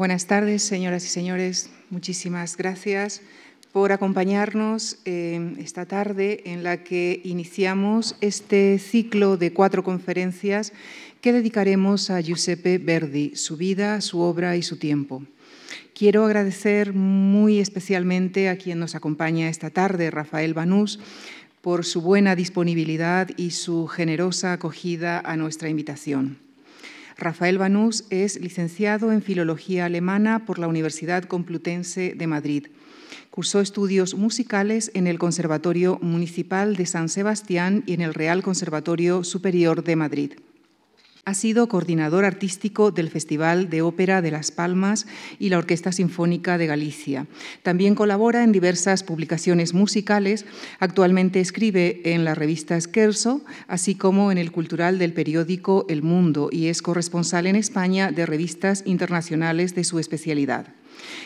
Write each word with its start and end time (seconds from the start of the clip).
Buenas 0.00 0.26
tardes, 0.26 0.62
señoras 0.62 1.04
y 1.04 1.08
señores. 1.08 1.68
Muchísimas 1.90 2.56
gracias 2.56 3.20
por 3.70 3.92
acompañarnos 3.92 4.96
eh, 5.04 5.56
esta 5.58 5.84
tarde 5.84 6.40
en 6.46 6.62
la 6.62 6.82
que 6.82 7.20
iniciamos 7.22 8.16
este 8.22 8.78
ciclo 8.78 9.36
de 9.36 9.52
cuatro 9.52 9.84
conferencias 9.84 10.72
que 11.20 11.34
dedicaremos 11.34 12.08
a 12.08 12.18
Giuseppe 12.22 12.78
Verdi, 12.78 13.36
su 13.36 13.58
vida, 13.58 14.00
su 14.00 14.20
obra 14.20 14.56
y 14.56 14.62
su 14.62 14.78
tiempo. 14.78 15.22
Quiero 15.94 16.24
agradecer 16.24 16.94
muy 16.94 17.58
especialmente 17.58 18.48
a 18.48 18.56
quien 18.56 18.78
nos 18.78 18.94
acompaña 18.94 19.50
esta 19.50 19.68
tarde, 19.68 20.10
Rafael 20.10 20.54
Banús, 20.54 20.98
por 21.60 21.84
su 21.84 22.00
buena 22.00 22.34
disponibilidad 22.36 23.28
y 23.36 23.50
su 23.50 23.86
generosa 23.86 24.54
acogida 24.54 25.20
a 25.20 25.36
nuestra 25.36 25.68
invitación. 25.68 26.49
Rafael 27.20 27.58
Banús 27.58 28.04
es 28.08 28.40
licenciado 28.40 29.12
en 29.12 29.20
Filología 29.20 29.84
Alemana 29.84 30.46
por 30.46 30.58
la 30.58 30.68
Universidad 30.68 31.24
Complutense 31.24 32.14
de 32.16 32.26
Madrid. 32.26 32.68
Cursó 33.30 33.60
estudios 33.60 34.14
musicales 34.14 34.90
en 34.94 35.06
el 35.06 35.18
Conservatorio 35.18 35.98
Municipal 36.00 36.76
de 36.76 36.86
San 36.86 37.10
Sebastián 37.10 37.84
y 37.86 37.92
en 37.92 38.00
el 38.00 38.14
Real 38.14 38.42
Conservatorio 38.42 39.22
Superior 39.22 39.84
de 39.84 39.96
Madrid. 39.96 40.32
Ha 41.24 41.34
sido 41.34 41.68
coordinador 41.68 42.24
artístico 42.24 42.90
del 42.90 43.10
Festival 43.10 43.68
de 43.68 43.82
Ópera 43.82 44.22
de 44.22 44.30
Las 44.30 44.50
Palmas 44.50 45.06
y 45.38 45.50
la 45.50 45.58
Orquesta 45.58 45.92
Sinfónica 45.92 46.56
de 46.56 46.66
Galicia. 46.66 47.26
También 47.62 47.94
colabora 47.94 48.42
en 48.42 48.52
diversas 48.52 49.02
publicaciones 49.02 49.74
musicales. 49.74 50.46
Actualmente 50.78 51.40
escribe 51.40 52.00
en 52.04 52.24
la 52.24 52.34
revista 52.34 52.80
Scherzo, 52.80 53.42
así 53.68 53.94
como 53.94 54.32
en 54.32 54.38
el 54.38 54.50
cultural 54.50 54.98
del 54.98 55.12
periódico 55.12 55.84
El 55.88 56.02
Mundo 56.02 56.48
y 56.50 56.68
es 56.68 56.80
corresponsal 56.80 57.46
en 57.46 57.56
España 57.56 58.12
de 58.12 58.24
revistas 58.24 58.82
internacionales 58.86 59.74
de 59.74 59.84
su 59.84 59.98
especialidad. 59.98 60.79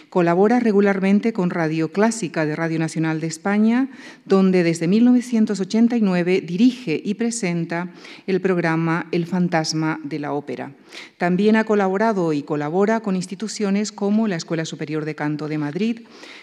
Colabora 0.09 0.61
regularmente 0.61 1.33
con 1.33 1.51
Radio 1.51 1.91
Clásica 1.91 2.47
de 2.47 2.55
Radio 2.57 2.79
Nacional 2.79 3.21
de 3.21 3.27
España, 3.27 3.89
donde 4.25 4.63
desde 4.63 4.87
1989 4.87 6.41
dirige 6.41 7.01
y 7.05 7.15
presenta 7.15 7.91
el 8.27 8.41
programa 8.41 9.07
El 9.13 9.27
Fantasma 9.27 10.01
de 10.05 10.19
la 10.19 10.33
Ópera. 10.33 10.73
También 11.19 11.57
ha 11.57 11.65
colaborado 11.65 12.33
y 12.33 12.43
colabora 12.43 13.01
con 13.01 13.17
instituciones 13.17 13.91
como 13.91 14.29
la 14.29 14.37
Escuela 14.37 14.65
Superior 14.65 15.05
de 15.05 15.15
Canto 15.15 15.49
de 15.49 15.59
Madrid, 15.59 16.01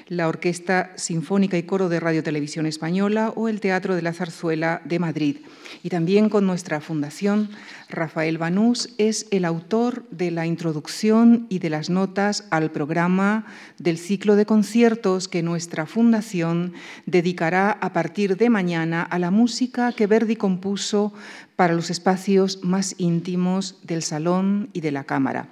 la 0.08 0.28
Orquesta 0.28 0.92
Sinfónica 0.96 1.58
y 1.58 1.64
Coro 1.64 1.88
de 1.88 2.00
Radio 2.00 2.24
Televisión 2.24 2.66
Española 2.66 3.32
o 3.36 3.48
el 3.48 3.62
Teatro 3.62 3.96
de 3.96 4.02
la 4.02 4.14
Zarzuela 4.14 4.82
de 4.84 5.00
Madrid. 5.00 5.38
Y 5.84 5.90
también 5.90 6.30
con 6.30 6.46
nuestra 6.46 6.82
fundación, 6.82 7.50
Rafael 7.92 8.38
Banús 8.38 8.90
es 8.98 9.28
el 9.32 9.46
autor 9.46 10.06
de 10.10 10.32
la 10.32 10.46
introducción 10.46 11.46
y 11.50 11.60
de 11.60 11.70
las 11.70 11.90
notas 11.90 12.46
al 12.50 12.72
programa 12.72 13.46
del 13.78 13.98
ciclo 13.98 14.36
de 14.36 14.46
conciertos 14.46 15.28
que 15.28 15.44
nuestra 15.44 15.86
fundación 15.86 16.74
dedicará 17.06 17.72
a 17.72 17.94
partir 17.94 18.38
de 18.38 18.50
mañana 18.50 19.04
a 19.04 19.20
la 19.20 19.32
música 19.32 19.92
que 19.92 20.08
Verdi 20.08 20.36
compuso 20.36 21.14
para 21.56 21.74
los 21.74 21.90
espacios 21.90 22.64
más 22.64 22.96
íntimos 22.98 23.78
del 23.84 24.02
salón 24.02 24.70
y 24.74 24.82
de 24.82 24.92
la 24.92 25.04
cámara. 25.04 25.50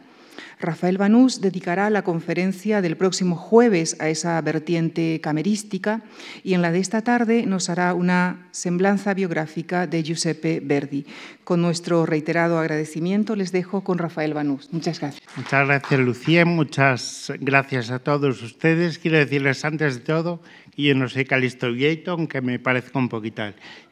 Rafael 0.61 0.97
Banús 0.97 1.39
dedicará 1.39 1.89
la 1.89 2.01
conferencia 2.01 2.81
del 2.81 2.97
próximo 2.97 3.37
jueves 3.37 3.95
a 3.99 4.09
esa 4.09 4.41
vertiente 4.41 5.21
camerística 5.21 6.01
y 6.43 6.53
en 6.53 6.61
la 6.61 6.73
de 6.73 6.79
esta 6.79 7.01
tarde 7.01 7.45
nos 7.45 7.69
hará 7.69 7.93
una 7.93 8.49
semblanza 8.51 9.13
biográfica 9.13 9.87
de 9.87 10.03
Giuseppe 10.03 10.59
Verdi. 10.59 11.05
Con 11.45 11.61
nuestro 11.61 12.05
reiterado 12.05 12.59
agradecimiento 12.59 13.37
les 13.37 13.53
dejo 13.53 13.85
con 13.85 13.97
Rafael 13.97 14.33
Banús. 14.33 14.67
Muchas 14.73 14.99
gracias. 14.99 15.23
Muchas 15.37 15.65
gracias, 15.65 15.99
Lucía. 16.01 16.45
Muchas 16.45 17.31
gracias 17.39 17.89
a 17.89 17.99
todos 17.99 18.41
ustedes. 18.43 18.99
Quiero 18.99 19.17
decirles 19.17 19.63
antes 19.63 19.95
de 19.95 20.01
todo 20.01 20.41
que 20.75 20.83
yo 20.83 20.93
no 20.93 21.07
soy 21.07 21.23
Calisto 21.23 21.71
Vieito, 21.71 22.11
aunque 22.11 22.41
me 22.41 22.59
parezca 22.59 22.99
un 22.99 23.07
poquito. 23.07 23.43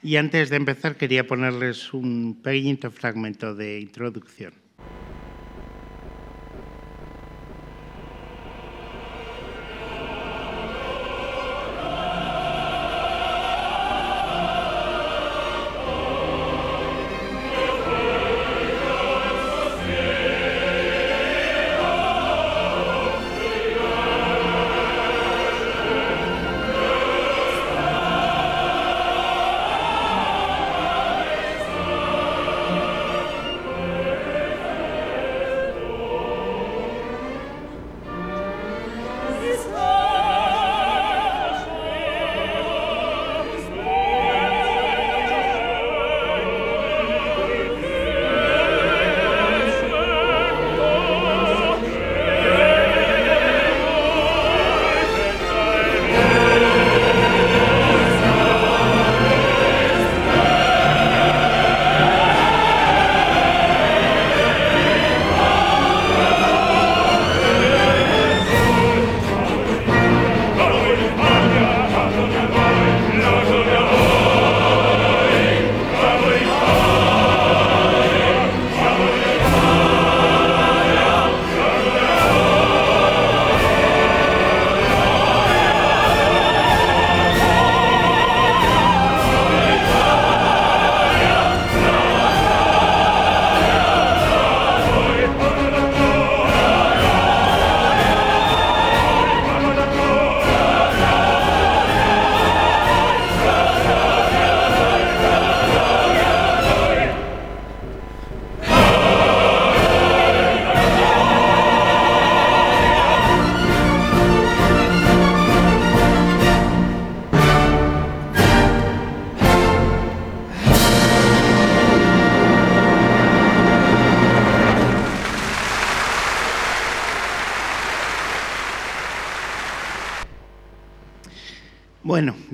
Y 0.04 0.18
antes 0.18 0.50
de 0.50 0.58
empezar 0.58 0.98
quería 0.98 1.26
ponerles 1.26 1.94
un 1.94 2.42
pequeñito 2.44 2.92
fragmento 2.92 3.56
de 3.56 3.80
introducción. 3.80 4.54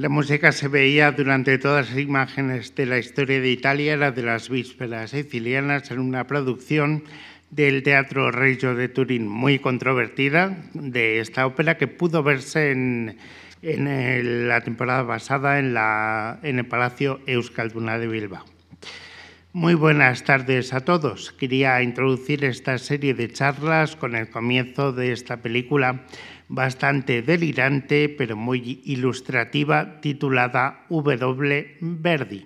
La 0.04 0.10
música 0.10 0.52
se 0.52 0.68
veía 0.68 1.14
durante 1.14 1.58
todas 1.58 1.90
las 1.90 1.98
imágenes 1.98 2.76
de 2.76 2.86
la 2.86 2.98
historia 2.98 3.40
de 3.40 3.50
Italia, 3.50 3.96
la 3.96 4.12
de 4.12 4.22
las 4.22 4.50
vísperas 4.50 5.12
sicilianas, 5.12 5.92
en 5.92 6.00
una 6.00 6.28
producción 6.28 7.06
del 7.52 7.84
Teatro 7.84 8.30
Reggio 8.30 8.76
de 8.76 8.90
Turín, 8.90 9.30
muy 9.30 9.60
controvertida, 9.60 10.58
de 10.74 11.22
esta 11.22 11.46
ópera 11.46 11.78
que 11.78 11.88
pudo 11.88 12.22
verse 12.22 12.72
en, 12.72 13.18
la 13.62 14.60
temporada 14.60 15.08
pasada 15.08 15.58
en, 15.58 15.74
en 15.78 16.60
el 16.60 16.66
Palacio 16.66 17.22
Euskalduna 17.26 17.98
de 17.98 18.08
Bilbao. 18.08 18.44
Muy 19.54 19.76
buenas 19.76 20.26
tardes 20.26 20.74
a 20.74 20.82
todos. 20.82 21.32
Quería 21.32 21.82
introducir 21.82 22.44
esta 22.44 22.78
serie 22.78 23.14
de 23.14 23.32
charlas 23.32 23.96
con 23.96 24.18
el 24.18 24.30
comienzo 24.30 24.92
de 24.92 25.14
esta 25.14 25.38
película 25.38 26.02
bastante 26.48 27.22
delirante 27.22 28.10
pero 28.10 28.36
muy 28.36 28.82
ilustrativa 28.86 30.02
titulada 30.02 30.86
W. 30.90 31.78
Verdi, 31.82 32.46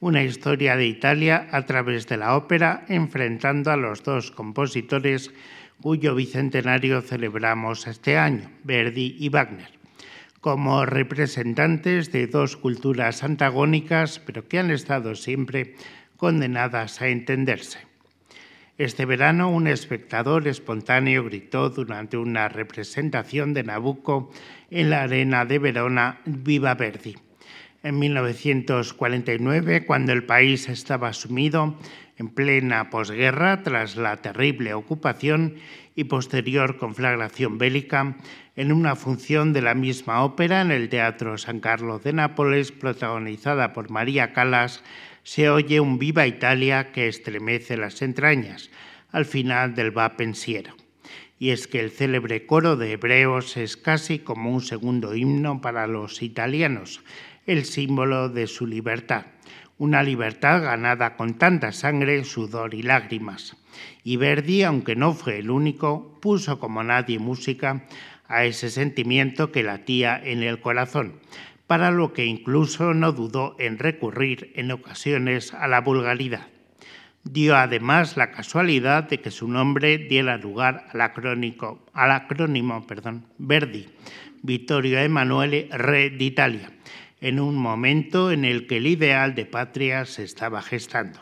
una 0.00 0.22
historia 0.22 0.76
de 0.76 0.86
Italia 0.86 1.48
a 1.50 1.66
través 1.66 2.06
de 2.06 2.16
la 2.16 2.36
ópera 2.36 2.84
enfrentando 2.88 3.70
a 3.70 3.76
los 3.76 4.02
dos 4.02 4.30
compositores 4.30 5.32
cuyo 5.80 6.14
bicentenario 6.14 7.00
celebramos 7.02 7.86
este 7.86 8.18
año, 8.18 8.50
Verdi 8.64 9.16
y 9.18 9.28
Wagner, 9.28 9.70
como 10.40 10.84
representantes 10.86 12.12
de 12.12 12.26
dos 12.26 12.56
culturas 12.56 13.22
antagónicas, 13.22 14.18
pero 14.18 14.48
que 14.48 14.58
han 14.58 14.70
estado 14.70 15.14
siempre 15.14 15.74
condenadas 16.16 17.00
a 17.00 17.08
entenderse. 17.08 17.87
Este 18.78 19.06
verano 19.06 19.50
un 19.50 19.66
espectador 19.66 20.46
espontáneo 20.46 21.24
gritó 21.24 21.68
durante 21.68 22.16
una 22.16 22.48
representación 22.48 23.52
de 23.52 23.64
Nabucco 23.64 24.30
en 24.70 24.90
la 24.90 25.02
arena 25.02 25.44
de 25.44 25.58
Verona 25.58 26.20
Viva 26.24 26.74
Verdi. 26.74 27.16
En 27.82 27.98
1949, 27.98 29.84
cuando 29.84 30.12
el 30.12 30.22
país 30.22 30.68
estaba 30.68 31.12
sumido 31.12 31.76
en 32.18 32.28
plena 32.28 32.88
posguerra 32.88 33.64
tras 33.64 33.96
la 33.96 34.18
terrible 34.18 34.74
ocupación 34.74 35.56
y 35.96 36.04
posterior 36.04 36.76
conflagración 36.76 37.58
bélica, 37.58 38.16
en 38.54 38.70
una 38.70 38.94
función 38.94 39.52
de 39.52 39.62
la 39.62 39.74
misma 39.74 40.22
ópera 40.22 40.60
en 40.60 40.70
el 40.70 40.88
Teatro 40.88 41.36
San 41.36 41.58
Carlos 41.58 42.04
de 42.04 42.12
Nápoles, 42.12 42.70
protagonizada 42.70 43.72
por 43.72 43.90
María 43.90 44.32
Calas, 44.32 44.84
se 45.28 45.50
oye 45.50 45.78
un 45.78 45.98
Viva 45.98 46.26
Italia 46.26 46.90
que 46.90 47.06
estremece 47.06 47.76
las 47.76 48.00
entrañas 48.00 48.70
al 49.12 49.26
final 49.26 49.74
del 49.74 49.96
va 49.96 50.16
pensiero. 50.16 50.74
Y 51.38 51.50
es 51.50 51.66
que 51.66 51.80
el 51.80 51.90
célebre 51.90 52.46
coro 52.46 52.76
de 52.78 52.92
hebreos 52.92 53.58
es 53.58 53.76
casi 53.76 54.20
como 54.20 54.50
un 54.50 54.62
segundo 54.62 55.14
himno 55.14 55.60
para 55.60 55.86
los 55.86 56.22
italianos, 56.22 57.02
el 57.44 57.66
símbolo 57.66 58.30
de 58.30 58.46
su 58.46 58.66
libertad, 58.66 59.26
una 59.76 60.02
libertad 60.02 60.62
ganada 60.62 61.14
con 61.16 61.34
tanta 61.34 61.72
sangre, 61.72 62.24
sudor 62.24 62.72
y 62.72 62.82
lágrimas. 62.82 63.58
Y 64.04 64.16
Verdi, 64.16 64.62
aunque 64.62 64.96
no 64.96 65.12
fue 65.12 65.40
el 65.40 65.50
único, 65.50 66.18
puso 66.22 66.58
como 66.58 66.82
nadie 66.82 67.18
música 67.18 67.84
a 68.28 68.46
ese 68.46 68.70
sentimiento 68.70 69.52
que 69.52 69.62
latía 69.62 70.18
en 70.24 70.42
el 70.42 70.60
corazón, 70.60 71.20
para 71.68 71.90
lo 71.90 72.14
que 72.14 72.24
incluso 72.24 72.94
no 72.94 73.12
dudó 73.12 73.54
en 73.58 73.78
recurrir 73.78 74.52
en 74.56 74.72
ocasiones 74.72 75.52
a 75.52 75.68
la 75.68 75.82
vulgaridad. 75.82 76.48
Dio 77.24 77.56
además 77.56 78.16
la 78.16 78.30
casualidad 78.30 79.04
de 79.04 79.20
que 79.20 79.30
su 79.30 79.46
nombre 79.48 79.98
diera 79.98 80.38
lugar 80.38 80.86
al, 80.92 81.02
acrónimo 81.02 82.86
Verdi, 83.36 83.86
Vittorio 84.42 84.98
Emanuele, 84.98 85.68
Re 85.70 86.08
d'Italia, 86.08 86.72
en 87.20 87.38
un 87.38 87.56
momento 87.56 88.32
en 88.32 88.46
el 88.46 88.66
que 88.66 88.78
el 88.78 88.86
ideal 88.86 89.34
de 89.34 89.44
patria 89.44 90.06
se 90.06 90.24
estaba 90.24 90.62
gestando. 90.62 91.20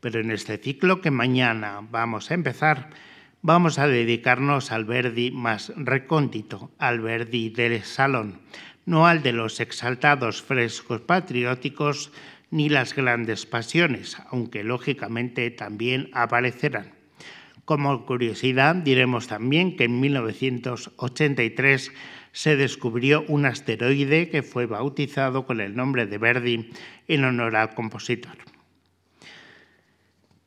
Pero 0.00 0.18
en 0.20 0.32
este 0.32 0.58
ciclo 0.58 1.00
que 1.00 1.12
mañana 1.12 1.82
vamos 1.88 2.32
a 2.32 2.34
empezar, 2.34 2.90
vamos 3.42 3.78
a 3.78 3.86
dedicarnos 3.86 4.72
al 4.72 4.86
Verdi 4.86 5.30
más 5.30 5.72
recóndito, 5.76 6.72
al 6.78 7.00
Verdi 7.00 7.50
del 7.50 7.82
salón, 7.84 8.40
no 8.88 9.06
al 9.06 9.22
de 9.22 9.32
los 9.32 9.60
exaltados 9.60 10.40
frescos 10.40 11.02
patrióticos 11.02 12.10
ni 12.50 12.70
las 12.70 12.94
grandes 12.94 13.44
pasiones, 13.44 14.16
aunque 14.30 14.64
lógicamente 14.64 15.50
también 15.50 16.08
aparecerán. 16.14 16.94
Como 17.66 18.06
curiosidad, 18.06 18.74
diremos 18.76 19.26
también 19.26 19.76
que 19.76 19.84
en 19.84 20.00
1983 20.00 21.92
se 22.32 22.56
descubrió 22.56 23.26
un 23.28 23.44
asteroide 23.44 24.30
que 24.30 24.42
fue 24.42 24.64
bautizado 24.64 25.44
con 25.44 25.60
el 25.60 25.76
nombre 25.76 26.06
de 26.06 26.16
Verdi 26.16 26.70
en 27.08 27.24
honor 27.24 27.56
al 27.56 27.74
compositor. 27.74 28.47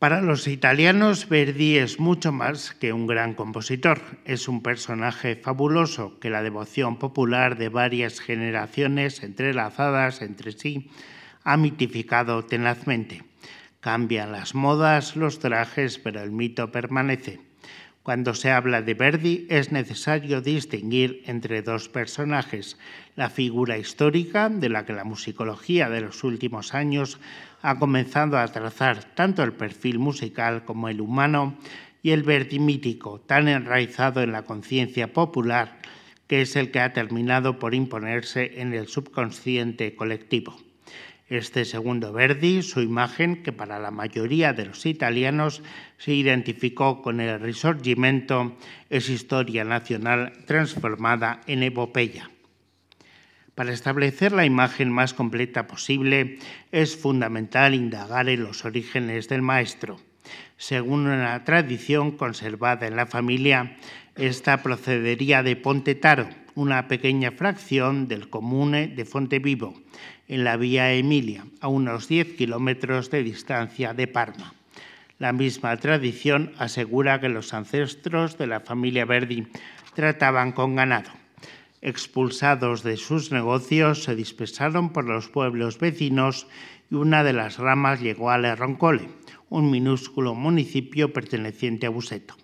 Para 0.01 0.19
los 0.19 0.47
italianos, 0.47 1.29
Verdi 1.29 1.77
es 1.77 1.99
mucho 1.99 2.31
más 2.31 2.73
que 2.73 2.91
un 2.91 3.05
gran 3.05 3.35
compositor. 3.35 4.01
Es 4.25 4.47
un 4.47 4.63
personaje 4.63 5.35
fabuloso 5.35 6.19
que 6.19 6.31
la 6.31 6.41
devoción 6.41 6.97
popular 6.97 7.55
de 7.55 7.69
varias 7.69 8.19
generaciones 8.19 9.21
entrelazadas 9.21 10.23
entre 10.23 10.53
sí 10.53 10.89
ha 11.43 11.55
mitificado 11.55 12.43
tenazmente. 12.45 13.21
Cambian 13.79 14.31
las 14.31 14.55
modas, 14.55 15.15
los 15.15 15.37
trajes, 15.37 15.99
pero 15.99 16.23
el 16.23 16.31
mito 16.31 16.71
permanece. 16.71 17.50
Cuando 18.03 18.33
se 18.33 18.49
habla 18.49 18.81
de 18.81 18.95
Verdi 18.95 19.45
es 19.49 19.71
necesario 19.71 20.41
distinguir 20.41 21.21
entre 21.27 21.61
dos 21.61 21.87
personajes, 21.87 22.79
la 23.15 23.29
figura 23.29 23.77
histórica 23.77 24.49
de 24.49 24.69
la 24.69 24.85
que 24.85 24.93
la 24.93 25.03
musicología 25.03 25.87
de 25.87 26.01
los 26.01 26.23
últimos 26.23 26.73
años 26.73 27.19
ha 27.61 27.77
comenzado 27.77 28.39
a 28.39 28.47
trazar 28.47 29.03
tanto 29.13 29.43
el 29.43 29.53
perfil 29.53 29.99
musical 29.99 30.65
como 30.65 30.89
el 30.89 30.99
humano 30.99 31.57
y 32.01 32.09
el 32.09 32.23
Verdi 32.23 32.57
mítico, 32.57 33.19
tan 33.19 33.47
enraizado 33.47 34.23
en 34.23 34.31
la 34.31 34.45
conciencia 34.45 35.13
popular 35.13 35.77
que 36.25 36.41
es 36.41 36.55
el 36.55 36.71
que 36.71 36.79
ha 36.79 36.93
terminado 36.93 37.59
por 37.59 37.75
imponerse 37.75 38.61
en 38.61 38.73
el 38.73 38.87
subconsciente 38.87 39.95
colectivo. 39.95 40.57
Este 41.31 41.63
segundo 41.63 42.11
Verdi, 42.11 42.61
su 42.61 42.81
imagen, 42.81 43.41
que 43.41 43.53
para 43.53 43.79
la 43.79 43.89
mayoría 43.89 44.51
de 44.51 44.65
los 44.65 44.85
italianos 44.85 45.63
se 45.97 46.13
identificó 46.13 47.01
con 47.01 47.21
el 47.21 47.39
Risorgimento, 47.39 48.57
es 48.89 49.07
historia 49.07 49.63
nacional 49.63 50.33
transformada 50.45 51.39
en 51.47 51.63
epopeya. 51.63 52.29
Para 53.55 53.71
establecer 53.71 54.33
la 54.33 54.43
imagen 54.43 54.91
más 54.91 55.13
completa 55.13 55.67
posible, 55.67 56.37
es 56.73 56.97
fundamental 56.97 57.75
indagar 57.75 58.27
en 58.27 58.43
los 58.43 58.65
orígenes 58.65 59.29
del 59.29 59.41
maestro. 59.41 60.01
Según 60.57 61.07
una 61.07 61.45
tradición 61.45 62.11
conservada 62.11 62.87
en 62.87 62.97
la 62.97 63.05
familia, 63.05 63.77
esta 64.17 64.61
procedería 64.61 65.43
de 65.43 65.55
Pontetaro, 65.55 66.27
una 66.55 66.87
pequeña 66.87 67.31
fracción 67.31 68.07
del 68.07 68.29
comune 68.29 68.87
de 68.87 69.05
Fontevivo, 69.05 69.73
en 70.27 70.43
la 70.43 70.57
vía 70.57 70.93
Emilia, 70.93 71.45
a 71.59 71.67
unos 71.67 72.07
10 72.07 72.33
kilómetros 72.33 73.09
de 73.11 73.23
distancia 73.23 73.93
de 73.93 74.07
Parma. 74.07 74.53
La 75.19 75.33
misma 75.33 75.77
tradición 75.77 76.51
asegura 76.57 77.19
que 77.19 77.29
los 77.29 77.53
ancestros 77.53 78.37
de 78.37 78.47
la 78.47 78.59
familia 78.59 79.05
Verdi 79.05 79.47
trataban 79.93 80.51
con 80.51 80.75
ganado. 80.75 81.11
Expulsados 81.81 82.83
de 82.83 82.97
sus 82.97 83.31
negocios, 83.31 84.03
se 84.03 84.15
dispersaron 84.15 84.89
por 84.89 85.05
los 85.05 85.29
pueblos 85.29 85.79
vecinos 85.79 86.47
y 86.89 86.95
una 86.95 87.23
de 87.23 87.33
las 87.33 87.57
ramas 87.57 88.01
llegó 88.01 88.29
a 88.29 88.37
Le 88.37 88.55
Roncole, 88.55 89.09
un 89.49 89.69
minúsculo 89.69 90.33
municipio 90.33 91.11
perteneciente 91.11 91.87
a 91.87 91.89
Buseto. 91.89 92.40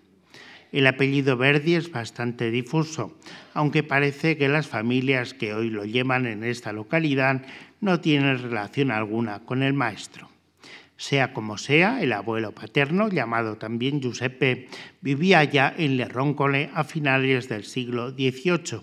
El 0.70 0.86
apellido 0.86 1.36
Verdi 1.36 1.74
es 1.74 1.90
bastante 1.90 2.50
difuso, 2.50 3.16
aunque 3.54 3.82
parece 3.82 4.36
que 4.36 4.48
las 4.48 4.66
familias 4.66 5.32
que 5.32 5.54
hoy 5.54 5.70
lo 5.70 5.84
llevan 5.84 6.26
en 6.26 6.44
esta 6.44 6.72
localidad 6.72 7.42
no 7.80 8.00
tienen 8.00 8.42
relación 8.42 8.90
alguna 8.90 9.40
con 9.40 9.62
el 9.62 9.72
maestro. 9.72 10.28
Sea 10.98 11.32
como 11.32 11.58
sea, 11.58 12.02
el 12.02 12.12
abuelo 12.12 12.52
paterno, 12.52 13.08
llamado 13.08 13.56
también 13.56 14.00
Giuseppe, 14.00 14.68
vivía 15.00 15.44
ya 15.44 15.72
en 15.78 15.96
Le 15.96 16.06
Roncole 16.06 16.70
a 16.74 16.82
finales 16.82 17.48
del 17.48 17.62
siglo 17.64 18.10
XVIII 18.10 18.80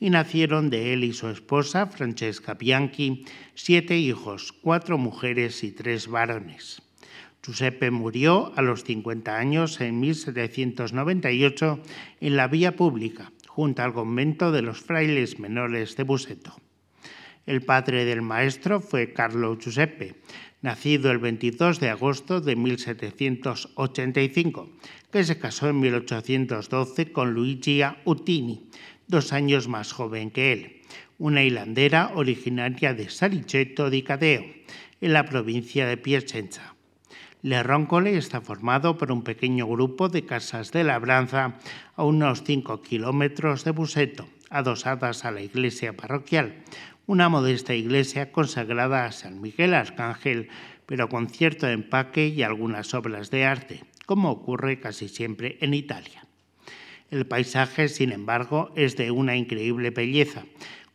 y 0.00 0.08
nacieron 0.08 0.70
de 0.70 0.94
él 0.94 1.04
y 1.04 1.12
su 1.12 1.28
esposa, 1.28 1.86
Francesca 1.86 2.54
Bianchi, 2.54 3.26
siete 3.54 3.98
hijos, 3.98 4.52
cuatro 4.52 4.96
mujeres 4.96 5.62
y 5.62 5.72
tres 5.72 6.08
varones. 6.08 6.87
Giuseppe 7.42 7.90
murió 7.90 8.52
a 8.56 8.62
los 8.62 8.84
50 8.84 9.36
años 9.36 9.80
en 9.80 10.00
1798 10.00 11.80
en 12.20 12.36
la 12.36 12.48
vía 12.48 12.76
pública, 12.76 13.32
junto 13.46 13.82
al 13.82 13.92
convento 13.92 14.52
de 14.52 14.62
los 14.62 14.80
frailes 14.80 15.38
menores 15.38 15.96
de 15.96 16.02
Buseto. 16.02 16.56
El 17.46 17.62
padre 17.62 18.04
del 18.04 18.20
maestro 18.20 18.80
fue 18.80 19.12
Carlo 19.12 19.56
Giuseppe, 19.58 20.16
nacido 20.60 21.10
el 21.10 21.18
22 21.18 21.80
de 21.80 21.88
agosto 21.88 22.40
de 22.40 22.56
1785, 22.56 24.70
que 25.10 25.24
se 25.24 25.38
casó 25.38 25.68
en 25.68 25.80
1812 25.80 27.12
con 27.12 27.32
Luigia 27.32 28.02
Utini, 28.04 28.68
dos 29.06 29.32
años 29.32 29.68
más 29.68 29.92
joven 29.92 30.30
que 30.30 30.52
él, 30.52 30.82
una 31.18 31.42
hilandera 31.42 32.12
originaria 32.14 32.92
de 32.92 33.08
Saliceto 33.08 33.90
di 33.90 34.02
Cadeo, 34.02 34.44
en 35.00 35.12
la 35.12 35.24
provincia 35.24 35.86
de 35.86 35.96
Piacenza. 35.96 36.74
Le 37.42 37.62
Roncole 37.62 38.16
está 38.16 38.40
formado 38.40 38.98
por 38.98 39.12
un 39.12 39.22
pequeño 39.22 39.64
grupo 39.68 40.08
de 40.08 40.24
casas 40.24 40.72
de 40.72 40.82
labranza 40.82 41.54
a 41.94 42.02
unos 42.02 42.42
5 42.42 42.82
kilómetros 42.82 43.62
de 43.62 43.70
Buseto, 43.70 44.28
adosadas 44.50 45.24
a 45.24 45.30
la 45.30 45.40
iglesia 45.40 45.96
parroquial, 45.96 46.64
una 47.06 47.28
modesta 47.28 47.74
iglesia 47.74 48.32
consagrada 48.32 49.04
a 49.04 49.12
San 49.12 49.40
Miguel 49.40 49.74
Arcángel, 49.74 50.48
pero 50.84 51.08
con 51.08 51.28
cierto 51.28 51.68
empaque 51.68 52.26
y 52.26 52.42
algunas 52.42 52.92
obras 52.92 53.30
de 53.30 53.44
arte, 53.44 53.84
como 54.04 54.32
ocurre 54.32 54.80
casi 54.80 55.06
siempre 55.06 55.58
en 55.60 55.74
Italia. 55.74 56.26
El 57.12 57.24
paisaje, 57.26 57.88
sin 57.88 58.10
embargo, 58.10 58.72
es 58.74 58.96
de 58.96 59.12
una 59.12 59.36
increíble 59.36 59.90
belleza, 59.90 60.44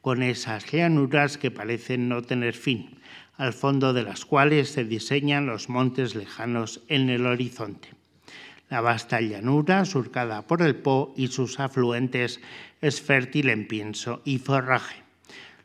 con 0.01 0.21
esas 0.21 0.69
llanuras 0.69 1.37
que 1.37 1.51
parecen 1.51 2.09
no 2.09 2.21
tener 2.21 2.53
fin, 2.53 2.99
al 3.37 3.53
fondo 3.53 3.93
de 3.93 4.03
las 4.03 4.25
cuales 4.25 4.69
se 4.69 4.85
diseñan 4.85 5.47
los 5.47 5.69
montes 5.69 6.15
lejanos 6.15 6.81
en 6.87 7.09
el 7.09 7.25
horizonte. 7.25 7.89
La 8.69 8.81
vasta 8.81 9.21
llanura, 9.21 9.85
surcada 9.85 10.47
por 10.47 10.61
el 10.61 10.75
Po 10.75 11.13
y 11.15 11.27
sus 11.27 11.59
afluentes, 11.59 12.39
es 12.81 13.01
fértil 13.01 13.49
en 13.49 13.67
pienso 13.67 14.21
y 14.25 14.39
forraje. 14.39 15.03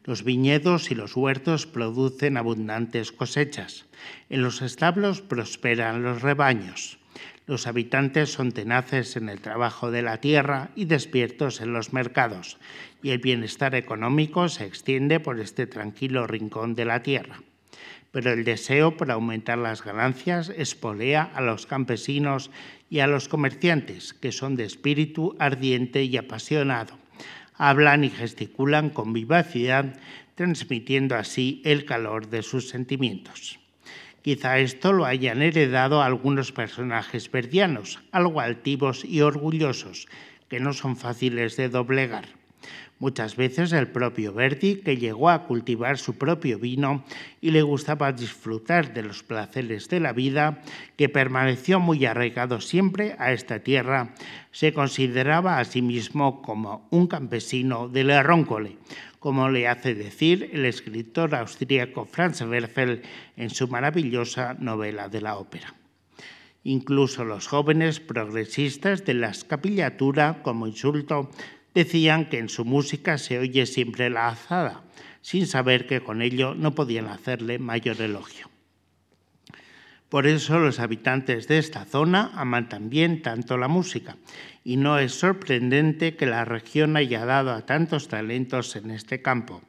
Los 0.04 0.24
viñedos 0.24 0.90
y 0.90 0.94
los 0.94 1.16
huertos 1.16 1.66
producen 1.66 2.36
abundantes 2.36 3.12
cosechas. 3.12 3.86
En 4.30 4.42
los 4.42 4.62
establos 4.62 5.20
prosperan 5.20 6.02
los 6.02 6.22
rebaños. 6.22 6.98
Los 7.46 7.66
habitantes 7.66 8.32
son 8.32 8.52
tenaces 8.52 9.16
en 9.16 9.28
el 9.28 9.40
trabajo 9.40 9.90
de 9.90 10.02
la 10.02 10.18
tierra 10.18 10.70
y 10.76 10.84
despiertos 10.84 11.60
en 11.60 11.72
los 11.72 11.92
mercados, 11.92 12.58
y 13.02 13.10
el 13.10 13.18
bienestar 13.18 13.74
económico 13.74 14.48
se 14.48 14.66
extiende 14.66 15.18
por 15.18 15.40
este 15.40 15.66
tranquilo 15.66 16.26
rincón 16.26 16.74
de 16.74 16.84
la 16.84 17.02
tierra. 17.02 17.40
Pero 18.10 18.32
el 18.32 18.44
deseo 18.44 18.96
por 18.96 19.10
aumentar 19.10 19.58
las 19.58 19.84
ganancias 19.84 20.48
espolea 20.48 21.22
a 21.22 21.40
los 21.40 21.66
campesinos 21.66 22.50
y 22.88 23.00
a 23.00 23.06
los 23.06 23.28
comerciantes, 23.28 24.14
que 24.14 24.32
son 24.32 24.56
de 24.56 24.64
espíritu 24.64 25.36
ardiente 25.38 26.04
y 26.04 26.16
apasionado. 26.16 26.96
Hablan 27.54 28.04
y 28.04 28.10
gesticulan 28.10 28.90
con 28.90 29.12
vivacidad, 29.12 29.98
transmitiendo 30.36 31.16
así 31.16 31.60
el 31.64 31.84
calor 31.84 32.28
de 32.28 32.42
sus 32.42 32.68
sentimientos. 32.68 33.58
Quizá 34.22 34.58
esto 34.58 34.92
lo 34.92 35.04
hayan 35.04 35.42
heredado 35.42 36.02
algunos 36.02 36.52
personajes 36.52 37.30
verdianos, 37.30 38.00
algo 38.12 38.40
altivos 38.40 39.04
y 39.04 39.20
orgullosos, 39.20 40.06
que 40.48 40.60
no 40.60 40.72
son 40.72 40.96
fáciles 40.96 41.56
de 41.56 41.68
doblegar. 41.68 42.37
Muchas 43.00 43.36
veces 43.36 43.72
el 43.72 43.86
propio 43.86 44.32
Verdi, 44.32 44.76
que 44.76 44.96
llegó 44.96 45.30
a 45.30 45.44
cultivar 45.44 45.98
su 45.98 46.18
propio 46.18 46.58
vino 46.58 47.04
y 47.40 47.52
le 47.52 47.62
gustaba 47.62 48.10
disfrutar 48.10 48.92
de 48.92 49.04
los 49.04 49.22
placeres 49.22 49.88
de 49.88 50.00
la 50.00 50.12
vida, 50.12 50.62
que 50.96 51.08
permaneció 51.08 51.78
muy 51.78 52.04
arraigado 52.06 52.60
siempre 52.60 53.14
a 53.20 53.32
esta 53.32 53.60
tierra, 53.60 54.14
se 54.50 54.72
consideraba 54.72 55.60
a 55.60 55.64
sí 55.64 55.80
mismo 55.80 56.42
como 56.42 56.88
un 56.90 57.06
campesino 57.06 57.88
de 57.88 58.02
la 58.02 58.24
Róncole, 58.24 58.78
como 59.20 59.48
le 59.48 59.68
hace 59.68 59.94
decir 59.94 60.50
el 60.52 60.64
escritor 60.64 61.36
austríaco 61.36 62.04
Franz 62.04 62.40
Werfel 62.40 63.02
en 63.36 63.50
su 63.50 63.68
maravillosa 63.68 64.54
novela 64.58 65.08
de 65.08 65.20
la 65.20 65.36
ópera. 65.36 65.72
Incluso 66.64 67.24
los 67.24 67.46
jóvenes 67.46 68.00
progresistas 68.00 69.04
de 69.04 69.14
la 69.14 69.28
escapillatura, 69.28 70.42
como 70.42 70.66
insulto, 70.66 71.30
decían 71.74 72.28
que 72.28 72.38
en 72.38 72.48
su 72.48 72.64
música 72.64 73.18
se 73.18 73.38
oye 73.38 73.66
siempre 73.66 74.10
la 74.10 74.28
azada, 74.28 74.82
sin 75.20 75.46
saber 75.46 75.86
que 75.86 76.00
con 76.00 76.22
ello 76.22 76.54
no 76.54 76.74
podían 76.74 77.06
hacerle 77.06 77.58
mayor 77.58 78.00
elogio. 78.00 78.48
Por 80.08 80.26
eso 80.26 80.58
los 80.58 80.80
habitantes 80.80 81.48
de 81.48 81.58
esta 81.58 81.84
zona 81.84 82.30
aman 82.34 82.70
también 82.70 83.20
tanto 83.20 83.58
la 83.58 83.68
música 83.68 84.16
y 84.64 84.76
no 84.76 84.98
es 84.98 85.12
sorprendente 85.12 86.16
que 86.16 86.24
la 86.24 86.46
región 86.46 86.96
haya 86.96 87.26
dado 87.26 87.52
a 87.52 87.66
tantos 87.66 88.08
talentos 88.08 88.74
en 88.76 88.90
este 88.90 89.20
campo, 89.20 89.62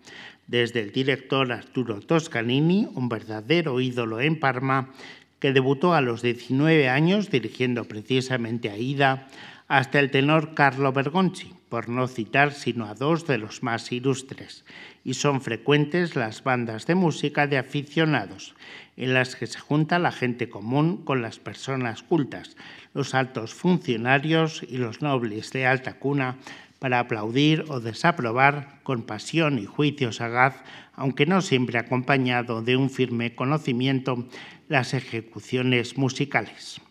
desde 0.48 0.80
el 0.80 0.92
director 0.92 1.52
Arturo 1.52 2.00
Toscanini, 2.00 2.88
un 2.96 3.10
verdadero 3.10 3.82
ídolo 3.82 4.22
en 4.22 4.40
Parma, 4.40 4.94
que 5.40 5.54
debutó 5.54 5.94
a 5.94 6.02
los 6.02 6.22
19 6.22 6.90
años 6.90 7.30
dirigiendo 7.30 7.84
precisamente 7.86 8.70
a 8.70 8.78
Ida, 8.78 9.28
hasta 9.68 10.00
el 10.00 10.10
tenor 10.10 10.56
Carlo 10.56 10.92
Bergonzi, 10.92 11.54
por 11.70 11.88
no 11.88 12.08
citar 12.08 12.52
sino 12.54 12.86
a 12.86 12.96
dos 12.96 13.28
de 13.28 13.38
los 13.38 13.64
más 13.64 13.92
ilustres, 13.92 14.66
y 15.06 15.14
son 15.14 15.42
frecuentes 15.42 16.16
las 16.16 16.44
bandas 16.44 16.86
de 16.88 16.96
música 16.96 17.48
de 17.48 17.58
aficionados, 17.58 18.56
en 18.98 19.14
las 19.14 19.36
que 19.36 19.48
se 19.48 19.60
junta 19.60 20.00
la 20.00 20.12
gente 20.12 20.50
común 20.50 20.98
con 21.06 21.22
las 21.22 21.40
personas 21.40 22.04
cultas, 22.04 22.58
los 22.94 23.14
altos 23.14 23.54
funcionarios 23.54 24.64
y 24.68 24.78
los 24.78 25.02
nobles 25.02 25.52
de 25.52 25.66
alta 25.66 26.00
cuna, 26.00 26.38
para 26.80 27.00
aplaudir 27.00 27.66
o 27.68 27.80
desaprobar 27.80 28.80
con 28.84 29.04
pasión 29.04 29.60
y 29.60 29.66
juicio 29.66 30.12
sagaz, 30.12 30.64
aunque 30.94 31.26
no 31.26 31.42
siempre 31.42 31.78
acompañado 31.78 32.62
de 32.62 32.78
un 32.78 32.90
firme 32.90 33.36
conocimiento, 33.36 34.28
las 34.68 34.94
ejecuciones 34.94 35.98
musicales. 35.98 36.82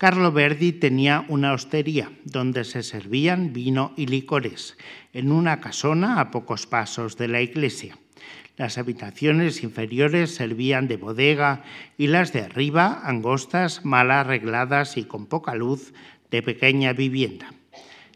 Carlo 0.00 0.32
Verdi 0.32 0.72
tenía 0.72 1.26
una 1.28 1.52
hostería 1.52 2.10
donde 2.24 2.64
se 2.64 2.82
servían 2.82 3.52
vino 3.52 3.92
y 3.98 4.06
licores, 4.06 4.78
en 5.12 5.30
una 5.30 5.60
casona 5.60 6.20
a 6.20 6.30
pocos 6.30 6.66
pasos 6.66 7.18
de 7.18 7.28
la 7.28 7.42
iglesia. 7.42 7.98
Las 8.56 8.78
habitaciones 8.78 9.62
inferiores 9.62 10.34
servían 10.34 10.88
de 10.88 10.96
bodega 10.96 11.64
y 11.98 12.06
las 12.06 12.32
de 12.32 12.40
arriba, 12.40 13.02
angostas, 13.04 13.84
mal 13.84 14.10
arregladas 14.10 14.96
y 14.96 15.04
con 15.04 15.26
poca 15.26 15.54
luz, 15.54 15.92
de 16.30 16.42
pequeña 16.42 16.94
vivienda. 16.94 17.52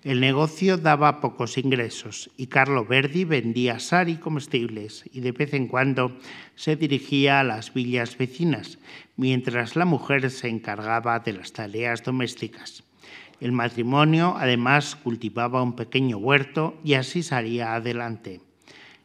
El 0.04 0.20
negocio 0.20 0.76
daba 0.76 1.22
pocos 1.22 1.56
ingresos 1.56 2.30
y 2.36 2.48
Carlo 2.48 2.84
Verdi 2.84 3.24
vendía 3.24 3.78
sal 3.78 4.10
y 4.10 4.16
comestibles 4.16 5.08
y 5.10 5.20
de 5.20 5.32
vez 5.32 5.54
en 5.54 5.66
cuando 5.66 6.18
se 6.56 6.76
dirigía 6.76 7.40
a 7.40 7.42
las 7.42 7.72
villas 7.72 8.18
vecinas, 8.18 8.78
mientras 9.16 9.76
la 9.76 9.86
mujer 9.86 10.30
se 10.30 10.48
encargaba 10.48 11.20
de 11.20 11.32
las 11.32 11.54
tareas 11.54 12.02
domésticas. 12.02 12.84
El 13.40 13.52
matrimonio 13.52 14.34
además 14.36 14.94
cultivaba 14.94 15.62
un 15.62 15.74
pequeño 15.74 16.18
huerto 16.18 16.78
y 16.84 16.94
así 16.94 17.22
salía 17.22 17.74
adelante. 17.74 18.42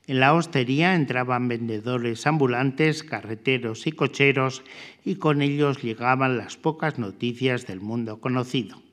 En 0.06 0.20
la 0.20 0.34
hostería 0.34 0.96
entraban 0.96 1.48
vendedores 1.48 2.28
ambulantes, 2.28 3.04
carreteros 3.04 3.88
y 3.88 3.94
cocheros 3.94 4.64
y 5.06 5.16
con 5.16 5.42
ellos 5.42 5.82
llegaban 5.82 6.38
las 6.38 6.58
pocas 6.58 7.00
noticias 7.00 7.66
del 7.68 7.80
mundo 7.80 8.20
conocido 8.20 8.89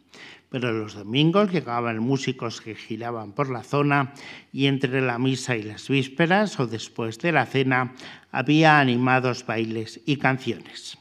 pero 0.50 0.73
los 0.73 0.95
domingos 0.95 1.53
llegaban 1.53 1.99
músicos 1.99 2.61
que 2.61 2.75
giraban 2.75 3.33
por 3.33 3.50
la 3.50 3.62
zona 3.62 4.15
y 4.53 4.67
entre 4.67 5.00
la 5.00 5.19
misa 5.19 5.57
y 5.57 5.62
las 5.62 5.88
vísperas 5.88 6.59
o 6.61 6.67
después 6.67 7.19
de 7.19 7.33
la 7.33 7.47
cena 7.47 7.95
había 8.31 8.79
animados 8.79 9.45
bailes 9.45 10.00
y 10.07 10.17
canciones. 10.17 10.99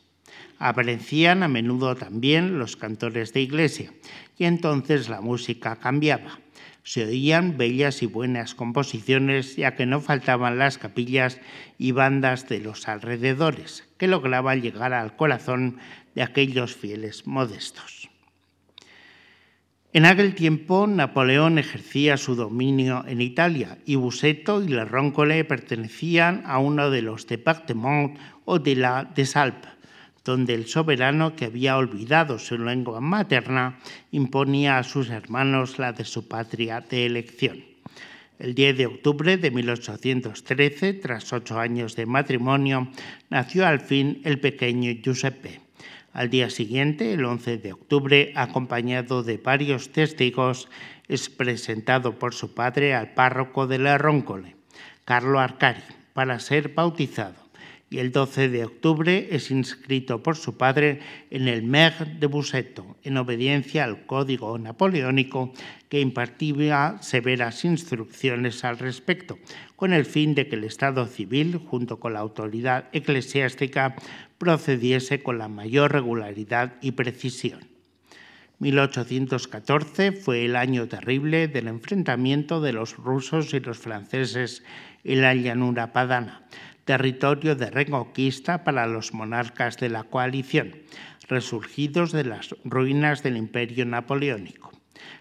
Aparecían 0.57 1.43
a 1.43 1.47
menudo 1.47 1.95
también 1.95 2.59
los 2.59 2.75
cantores 2.77 3.33
de 3.33 3.41
iglesia 3.41 3.91
y 4.37 4.45
entonces 4.45 5.09
la 5.09 5.21
música 5.21 5.75
cambiaba. 5.75 6.39
Se 6.83 7.03
oían 7.03 7.57
bellas 7.57 8.03
y 8.03 8.05
buenas 8.05 8.53
composiciones, 8.53 9.55
ya 9.55 9.75
que 9.75 9.87
no 9.87 10.01
faltaban 10.01 10.59
las 10.59 10.77
capillas 10.77 11.39
y 11.79 11.91
bandas 11.91 12.47
de 12.47 12.59
los 12.59 12.87
alrededores, 12.87 13.83
que 13.97 14.07
lograban 14.07 14.61
llegar 14.61 14.93
al 14.93 15.15
corazón 15.15 15.79
de 16.13 16.21
aquellos 16.21 16.75
fieles 16.75 17.25
modestos. 17.25 18.09
En 19.95 20.05
aquel 20.05 20.35
tiempo 20.35 20.87
Napoleón 20.87 21.57
ejercía 21.57 22.17
su 22.17 22.35
dominio 22.35 23.05
en 23.07 23.21
Italia 23.21 23.77
y 23.85 23.95
Buseto 23.95 24.61
y 24.61 24.67
la 24.67 24.83
Roncole 24.83 25.45
pertenecían 25.45 26.43
a 26.45 26.59
uno 26.59 26.89
de 26.89 27.01
los 27.01 27.27
départements 27.27 28.19
o 28.43 28.59
de 28.59 28.75
la 28.75 29.09
Desalpes, 29.15 29.71
donde 30.25 30.53
el 30.53 30.65
soberano 30.65 31.37
que 31.37 31.45
había 31.45 31.77
olvidado 31.77 32.39
su 32.39 32.57
lengua 32.57 32.99
materna 32.99 33.79
imponía 34.11 34.79
a 34.79 34.83
sus 34.83 35.09
hermanos 35.09 35.79
la 35.79 35.93
de 35.93 36.03
su 36.03 36.27
patria 36.27 36.81
de 36.81 37.05
elección. 37.05 37.63
El 38.37 38.53
10 38.53 38.77
de 38.77 38.87
octubre 38.87 39.37
de 39.37 39.49
1813, 39.49 40.91
tras 40.95 41.31
ocho 41.31 41.57
años 41.57 41.95
de 41.95 42.05
matrimonio, 42.05 42.89
nació 43.29 43.65
al 43.65 43.79
fin 43.79 44.19
el 44.25 44.41
pequeño 44.41 44.91
Giuseppe. 45.01 45.64
Al 46.15 46.29
día 46.29 46.49
siguiente, 46.49 47.11
el 47.11 47.25
11 47.25 47.57
de 47.57 47.73
octubre, 47.73 48.31
acompañado 48.35 49.21
de 49.21 49.35
varios 49.35 49.91
testigos, 49.91 50.69
es 51.09 51.27
presentado 51.27 52.17
por 52.17 52.33
su 52.33 52.53
padre 52.53 52.95
al 52.95 53.13
párroco 53.13 53.67
de 53.67 53.79
la 53.79 53.97
Roncole, 53.97 54.55
Carlo 55.03 55.41
Arcari, 55.41 55.83
para 56.13 56.39
ser 56.39 56.69
bautizado 56.69 57.44
y 57.89 57.99
el 57.99 58.11
12 58.11 58.49
de 58.49 58.65
octubre 58.65 59.27
es 59.31 59.51
inscrito 59.51 60.23
por 60.23 60.35
su 60.35 60.57
padre 60.57 60.99
en 61.29 61.47
el 61.47 61.63
Mer 61.63 62.19
de 62.19 62.27
Buseto, 62.27 62.97
en 63.03 63.17
obediencia 63.17 63.83
al 63.83 64.05
código 64.05 64.57
napoleónico 64.57 65.53
que 65.87 66.01
impartía 66.01 66.97
severas 67.01 67.63
instrucciones 67.63 68.63
al 68.63 68.79
respecto, 68.79 69.37
con 69.75 69.93
el 69.93 70.05
fin 70.05 70.33
de 70.33 70.47
que 70.47 70.55
el 70.55 70.63
Estado 70.63 71.05
civil, 71.05 71.57
junto 71.57 71.99
con 71.99 72.13
la 72.13 72.19
autoridad 72.19 72.89
eclesiástica, 72.91 73.95
procediese 74.37 75.21
con 75.21 75.37
la 75.37 75.47
mayor 75.47 75.93
regularidad 75.93 76.73
y 76.81 76.91
precisión. 76.93 77.75
1814 78.59 80.13
fue 80.13 80.45
el 80.45 80.55
año 80.55 80.87
terrible 80.87 81.47
del 81.47 81.67
enfrentamiento 81.67 82.61
de 82.61 82.73
los 82.73 82.95
rusos 82.95 83.53
y 83.53 83.59
los 83.59 83.77
franceses 83.77 84.63
en 85.03 85.21
la 85.21 85.35
llanura 85.35 85.91
padana, 85.91 86.45
territorio 86.85 87.55
de 87.55 87.69
reconquista 87.71 88.63
para 88.63 88.87
los 88.87 89.13
monarcas 89.13 89.77
de 89.77 89.89
la 89.89 90.03
coalición, 90.03 90.75
resurgidos 91.27 92.11
de 92.11 92.23
las 92.23 92.55
ruinas 92.63 93.23
del 93.23 93.37
imperio 93.37 93.85
napoleónico. 93.85 94.71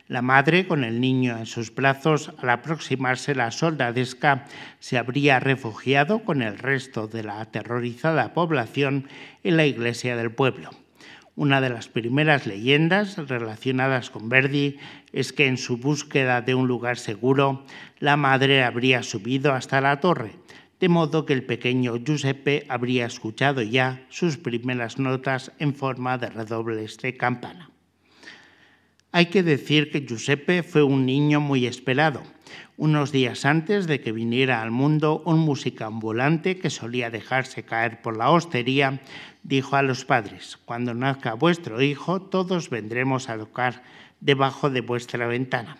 La 0.06 0.20
madre, 0.20 0.66
con 0.66 0.84
el 0.84 1.00
niño 1.00 1.38
en 1.38 1.46
sus 1.46 1.74
brazos, 1.74 2.32
al 2.38 2.50
aproximarse 2.50 3.34
la 3.34 3.50
soldadesca, 3.50 4.44
se 4.78 4.98
habría 4.98 5.40
refugiado 5.40 6.20
con 6.20 6.42
el 6.42 6.58
resto 6.58 7.06
de 7.06 7.22
la 7.24 7.40
aterrorizada 7.40 8.34
población 8.34 9.08
en 9.42 9.56
la 9.56 9.64
iglesia 9.64 10.16
del 10.16 10.30
pueblo. 10.30 10.70
Una 11.36 11.60
de 11.60 11.70
las 11.70 11.88
primeras 11.88 12.46
leyendas 12.46 13.16
relacionadas 13.16 14.10
con 14.10 14.28
Verdi 14.28 14.76
es 15.12 15.32
que 15.32 15.46
en 15.46 15.56
su 15.56 15.78
búsqueda 15.78 16.42
de 16.42 16.54
un 16.54 16.68
lugar 16.68 16.98
seguro, 16.98 17.64
la 17.98 18.16
madre 18.16 18.62
habría 18.62 19.02
subido 19.02 19.52
hasta 19.52 19.80
la 19.80 19.98
torre, 19.98 20.32
de 20.84 20.90
modo 20.90 21.24
que 21.24 21.32
el 21.32 21.46
pequeño 21.46 21.96
Giuseppe 21.96 22.66
habría 22.68 23.06
escuchado 23.06 23.62
ya 23.62 24.04
sus 24.10 24.36
primeras 24.36 24.98
notas 24.98 25.50
en 25.58 25.74
forma 25.74 26.18
de 26.18 26.28
redobles 26.28 26.98
de 26.98 27.16
campana. 27.16 27.70
Hay 29.10 29.26
que 29.32 29.42
decir 29.42 29.90
que 29.90 30.04
Giuseppe 30.06 30.62
fue 30.62 30.82
un 30.82 31.06
niño 31.06 31.40
muy 31.40 31.64
esperado. 31.64 32.22
Unos 32.76 33.12
días 33.12 33.46
antes 33.46 33.86
de 33.86 34.02
que 34.02 34.12
viniera 34.12 34.60
al 34.60 34.72
mundo, 34.72 35.22
un 35.24 35.38
músico 35.38 35.86
ambulante 35.86 36.58
que 36.58 36.68
solía 36.68 37.08
dejarse 37.08 37.62
caer 37.62 38.02
por 38.02 38.18
la 38.18 38.28
hostería 38.28 39.00
dijo 39.42 39.76
a 39.76 39.82
los 39.82 40.04
padres, 40.04 40.58
cuando 40.66 40.92
nazca 40.92 41.32
vuestro 41.32 41.80
hijo, 41.80 42.20
todos 42.20 42.68
vendremos 42.68 43.30
a 43.30 43.38
tocar 43.38 43.82
debajo 44.20 44.68
de 44.68 44.82
vuestra 44.82 45.26
ventana. 45.28 45.78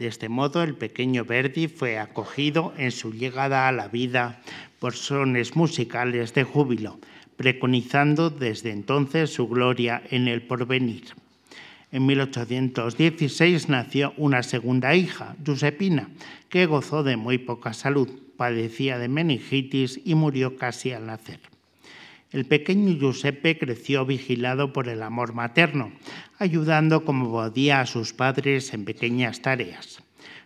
De 0.00 0.06
este 0.06 0.30
modo, 0.30 0.62
el 0.62 0.76
pequeño 0.76 1.26
Verdi 1.26 1.68
fue 1.68 1.98
acogido 1.98 2.72
en 2.78 2.90
su 2.90 3.12
llegada 3.12 3.68
a 3.68 3.72
la 3.72 3.88
vida 3.88 4.40
por 4.78 4.94
sones 4.94 5.56
musicales 5.56 6.32
de 6.32 6.42
júbilo, 6.42 6.98
preconizando 7.36 8.30
desde 8.30 8.70
entonces 8.70 9.30
su 9.30 9.46
gloria 9.46 10.02
en 10.10 10.26
el 10.26 10.40
porvenir. 10.40 11.04
En 11.92 12.06
1816 12.06 13.68
nació 13.68 14.14
una 14.16 14.42
segunda 14.42 14.94
hija, 14.94 15.36
Giuseppina, 15.44 16.08
que 16.48 16.64
gozó 16.64 17.02
de 17.02 17.18
muy 17.18 17.36
poca 17.36 17.74
salud, 17.74 18.08
padecía 18.38 18.96
de 18.96 19.08
meningitis 19.08 20.00
y 20.02 20.14
murió 20.14 20.56
casi 20.56 20.92
al 20.92 21.04
nacer. 21.04 21.40
El 22.32 22.44
pequeño 22.44 22.96
Giuseppe 22.96 23.58
creció 23.58 24.06
vigilado 24.06 24.72
por 24.72 24.88
el 24.88 25.02
amor 25.02 25.34
materno, 25.34 25.90
ayudando 26.38 27.04
como 27.04 27.28
podía 27.28 27.80
a 27.80 27.86
sus 27.86 28.12
padres 28.12 28.72
en 28.72 28.84
pequeñas 28.84 29.42
tareas. 29.42 30.00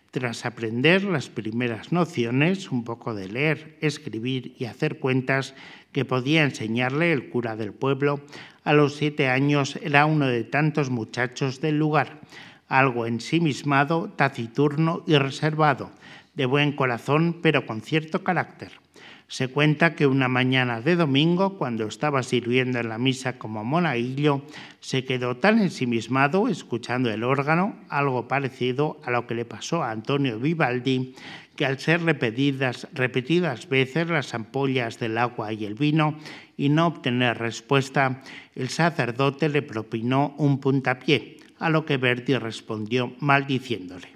Tras 0.09 0.47
aprender 0.47 1.03
las 1.03 1.29
primeras 1.29 1.91
nociones, 1.91 2.71
un 2.71 2.83
poco 2.85 3.13
de 3.13 3.27
leer, 3.27 3.77
escribir 3.81 4.55
y 4.57 4.65
hacer 4.65 4.97
cuentas 4.97 5.53
que 5.91 6.05
podía 6.05 6.43
enseñarle 6.43 7.11
el 7.13 7.29
cura 7.29 7.55
del 7.55 7.71
pueblo, 7.71 8.21
a 8.63 8.73
los 8.73 8.95
siete 8.95 9.27
años 9.27 9.77
era 9.83 10.07
uno 10.07 10.25
de 10.25 10.43
tantos 10.43 10.89
muchachos 10.89 11.61
del 11.61 11.77
lugar, 11.77 12.19
algo 12.67 13.05
ensimismado, 13.05 14.09
taciturno 14.15 15.03
y 15.05 15.17
reservado, 15.17 15.91
de 16.33 16.47
buen 16.47 16.71
corazón 16.71 17.41
pero 17.43 17.67
con 17.67 17.81
cierto 17.81 18.23
carácter. 18.23 18.84
Se 19.27 19.47
cuenta 19.47 19.95
que 19.95 20.05
una 20.05 20.27
mañana 20.27 20.81
de 20.81 20.95
domingo, 20.95 21.57
cuando 21.57 21.87
estaba 21.87 22.21
sirviendo 22.21 22.79
en 22.79 22.89
la 22.89 22.99
misa 22.99 23.39
como 23.39 23.63
monaguillo, 23.63 24.43
se 24.79 25.03
quedó 25.03 25.37
tan 25.37 25.59
ensimismado 25.59 26.47
escuchando 26.47 27.09
el 27.11 27.23
órgano, 27.23 27.75
algo 27.89 28.27
parecido 28.27 28.99
a 29.03 29.09
lo 29.09 29.25
que 29.25 29.33
le 29.33 29.45
pasó 29.45 29.81
a 29.81 29.89
Antonio 29.89 30.39
Vivaldi, 30.39 31.15
que 31.55 31.65
al 31.65 31.79
ser 31.79 32.03
repetidas, 32.03 32.87
repetidas 32.93 33.67
veces 33.67 34.07
las 34.07 34.33
ampollas 34.35 34.99
del 34.99 35.17
agua 35.17 35.53
y 35.53 35.65
el 35.65 35.73
vino 35.73 36.19
y 36.55 36.69
no 36.69 36.87
obtener 36.87 37.39
respuesta, 37.39 38.21
el 38.53 38.69
sacerdote 38.69 39.49
le 39.49 39.63
propinó 39.63 40.35
un 40.37 40.59
puntapié, 40.59 41.37
a 41.57 41.69
lo 41.69 41.85
que 41.85 41.97
Verdi 41.97 42.37
respondió 42.37 43.13
maldiciéndole. 43.19 44.15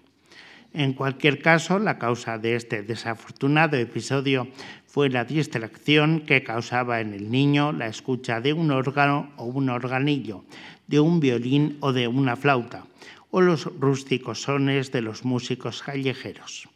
En 0.74 0.94
cualquier 0.94 1.42
caso, 1.42 1.80
la 1.80 1.98
causa 1.98 2.38
de 2.38 2.56
este 2.56 2.84
desafortunado 2.84 3.76
episodio 3.76 4.48
fue 4.90 5.10
la 5.10 5.24
distracción 5.24 6.22
que 6.22 6.44
causaba 6.44 7.00
en 7.00 7.14
el 7.14 7.30
niño 7.30 7.72
la 7.72 7.86
escucha 7.86 8.42
de 8.42 8.54
un 8.54 8.72
órgano 8.72 9.32
o 9.38 9.46
un 9.46 9.70
organillo, 9.70 10.44
de 10.88 11.00
un 11.00 11.20
violín 11.20 11.78
o 11.80 11.94
de 11.94 12.08
una 12.08 12.36
flauta, 12.36 12.88
o 13.30 13.40
los 13.42 13.66
rústicos 13.80 14.42
sones 14.42 14.92
de 14.92 15.04
los 15.04 15.26
músicos 15.26 15.84
callejeros. 15.84 16.70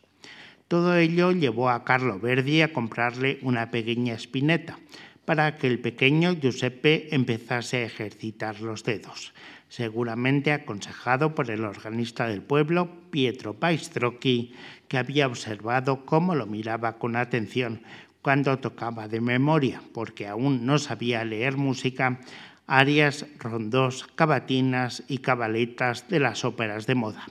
Todo 0.68 0.96
ello 0.96 1.32
llevó 1.32 1.72
a 1.72 1.84
Carlo 1.84 2.20
Verdi 2.20 2.62
a 2.62 2.72
comprarle 2.72 3.40
una 3.42 3.72
pequeña 3.72 4.14
espineta 4.14 4.78
para 5.26 5.58
que 5.58 5.66
el 5.66 5.80
pequeño 5.80 6.34
Giuseppe 6.34 7.16
empezase 7.16 7.78
a 7.78 7.86
ejercitar 7.86 8.62
los 8.62 8.84
dedos, 8.84 9.34
seguramente 9.76 10.52
aconsejado 10.52 11.34
por 11.34 11.50
el 11.50 11.66
organista 11.66 12.28
del 12.28 12.44
pueblo, 12.44 12.92
Pietro 13.10 13.56
Paistrocchi, 13.56 14.54
que 14.88 15.00
había 15.00 15.26
observado 15.26 16.06
cómo 16.06 16.36
lo 16.36 16.46
miraba 16.46 17.00
con 17.00 17.16
atención 17.16 17.82
cuando 18.22 18.60
tocaba 18.60 19.08
de 19.08 19.20
memoria, 19.20 19.82
porque 19.92 20.28
aún 20.28 20.68
no 20.68 20.78
sabía 20.78 21.26
leer 21.26 21.58
música, 21.58 22.20
arias, 22.68 23.26
rondos, 23.40 24.06
cavatinas 24.14 25.02
y 25.08 25.18
cabaletas 25.18 26.08
de 26.08 26.20
las 26.20 26.46
óperas 26.46 26.86
de 26.86 26.94
moda. 26.94 27.26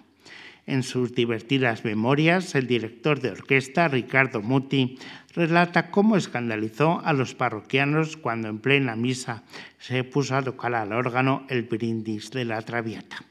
En 0.67 0.83
sus 0.83 1.15
divertidas 1.15 1.85
memorias, 1.85 2.57
el 2.57 2.67
director 2.67 3.21
de 3.21 3.31
orquesta, 3.31 3.87
Ricardo 3.87 4.43
Muti, 4.43 4.99
relata 5.35 5.91
cómo 5.91 6.17
escandalizó 6.17 7.01
a 7.05 7.13
los 7.13 7.35
parroquianos 7.35 8.17
cuando 8.17 8.49
en 8.49 8.59
plena 8.59 8.97
misa 8.97 9.43
se 9.79 10.05
puso 10.05 10.37
a 10.37 10.43
tocar 10.43 10.75
al 10.75 10.93
órgano 10.93 11.47
el 11.49 11.63
brindis 11.63 12.31
de 12.31 12.45
la 12.45 12.61
Traviata. 12.63 13.25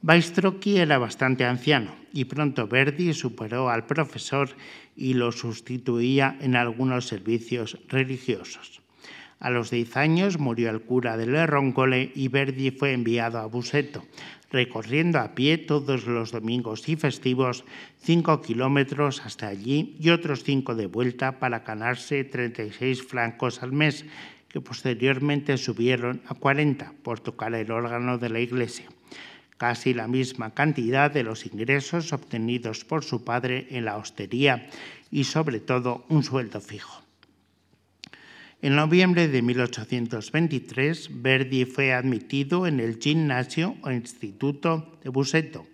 Baistrocchi 0.00 0.78
era 0.78 0.98
bastante 0.98 1.44
anciano 1.44 1.94
y 2.12 2.24
pronto 2.24 2.68
Verdi 2.68 3.12
superó 3.12 3.68
al 3.68 3.86
profesor 3.86 4.50
y 4.96 5.14
lo 5.14 5.32
sustituía 5.32 6.36
en 6.40 6.56
algunos 6.56 7.06
servicios 7.06 7.78
religiosos. 7.88 8.80
A 9.40 9.50
los 9.50 9.70
10 9.70 9.96
años 9.96 10.38
murió 10.38 10.70
el 10.70 10.82
cura 10.82 11.16
de 11.16 11.46
Roncole 11.46 12.10
y 12.14 12.28
Verdi 12.28 12.72
fue 12.72 12.92
enviado 12.92 13.38
a 13.38 13.46
Buseto, 13.46 14.04
recorriendo 14.50 15.18
a 15.18 15.34
pie 15.34 15.58
todos 15.58 16.06
los 16.06 16.32
domingos 16.32 16.88
y 16.88 16.96
festivos 16.96 17.64
cinco 18.00 18.40
kilómetros 18.40 19.24
hasta 19.24 19.48
allí 19.48 19.96
y 20.00 20.10
otros 20.10 20.42
cinco 20.44 20.74
de 20.74 20.86
vuelta 20.86 21.38
para 21.38 21.60
ganarse 21.60 22.24
36 22.24 23.02
francos 23.02 23.62
al 23.62 23.72
mes, 23.72 24.04
que 24.48 24.60
posteriormente 24.60 25.56
subieron 25.58 26.22
a 26.26 26.34
40 26.34 26.94
por 27.02 27.20
tocar 27.20 27.54
el 27.54 27.70
órgano 27.70 28.16
de 28.16 28.30
la 28.30 28.40
iglesia, 28.40 28.88
casi 29.58 29.92
la 29.92 30.08
misma 30.08 30.54
cantidad 30.54 31.10
de 31.10 31.22
los 31.22 31.44
ingresos 31.44 32.12
obtenidos 32.12 32.84
por 32.84 33.04
su 33.04 33.24
padre 33.24 33.66
en 33.70 33.84
la 33.84 33.96
hostería 33.96 34.70
y 35.10 35.24
sobre 35.24 35.60
todo 35.60 36.04
un 36.08 36.22
sueldo 36.22 36.60
fijo. 36.60 37.07
En 38.60 38.74
noviembre 38.74 39.28
de 39.28 39.40
1823, 39.40 41.22
Verdi 41.22 41.64
fue 41.64 41.92
admitido 41.92 42.66
en 42.66 42.80
el 42.80 42.98
gimnasio 42.98 43.76
o 43.82 43.92
instituto 43.92 44.98
de 45.00 45.10
Buseto 45.10 45.64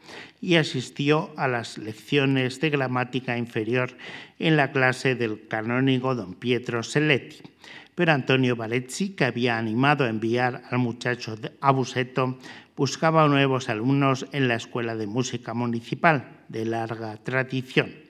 y 0.42 0.57
asistió 0.57 1.33
a 1.38 1.49
las 1.49 1.79
lecciones 1.79 2.61
de 2.61 2.68
gramática 2.68 3.38
inferior 3.38 3.97
en 4.38 4.59
la 4.59 4.70
clase 4.70 5.14
del 5.14 5.49
canónigo 5.49 6.14
don 6.14 6.35
Pietro 6.35 6.83
Seletti. 6.83 7.38
Pero 7.94 8.12
Antonio 8.12 8.55
Valezzi, 8.55 9.16
que 9.16 9.25
había 9.25 9.57
animado 9.57 10.05
a 10.05 10.11
enviar 10.11 10.64
al 10.70 10.79
muchacho 10.79 11.38
a 11.62 11.70
Buseto, 11.70 12.38
buscaba 12.77 13.27
nuevos 13.29 13.70
alumnos 13.70 14.27
en 14.33 14.47
la 14.47 14.57
Escuela 14.57 14.94
de 14.94 15.07
Música 15.07 15.55
Municipal, 15.55 16.44
de 16.51 16.66
larga 16.66 17.16
tradición. 17.16 18.04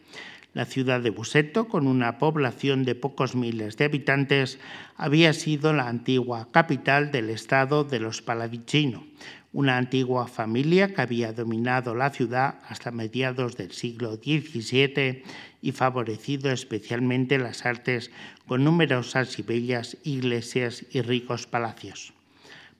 La 0.54 0.66
ciudad 0.66 1.00
de 1.00 1.10
Buseto, 1.10 1.66
con 1.66 1.88
una 1.88 2.18
población 2.18 2.84
de 2.84 2.94
pocos 2.94 3.34
miles 3.34 3.76
de 3.76 3.86
habitantes, 3.86 4.60
había 4.94 5.32
sido 5.32 5.72
la 5.72 5.88
antigua 5.88 6.48
capital 6.52 7.10
del 7.10 7.30
estado 7.30 7.82
de 7.82 7.98
los 7.98 8.22
Palavicino, 8.22 9.04
una 9.52 9.78
antigua 9.78 10.28
familia 10.28 10.94
que 10.94 11.02
había 11.02 11.32
dominado 11.32 11.96
la 11.96 12.10
ciudad 12.10 12.60
hasta 12.68 12.92
mediados 12.92 13.56
del 13.56 13.72
siglo 13.72 14.14
XVII 14.14 15.24
y 15.60 15.72
favorecido 15.72 16.52
especialmente 16.52 17.36
las 17.40 17.66
artes 17.66 18.12
con 18.46 18.62
numerosas 18.62 19.36
y 19.40 19.42
bellas 19.42 19.96
iglesias 20.04 20.86
y 20.92 21.02
ricos 21.02 21.48
palacios. 21.48 22.12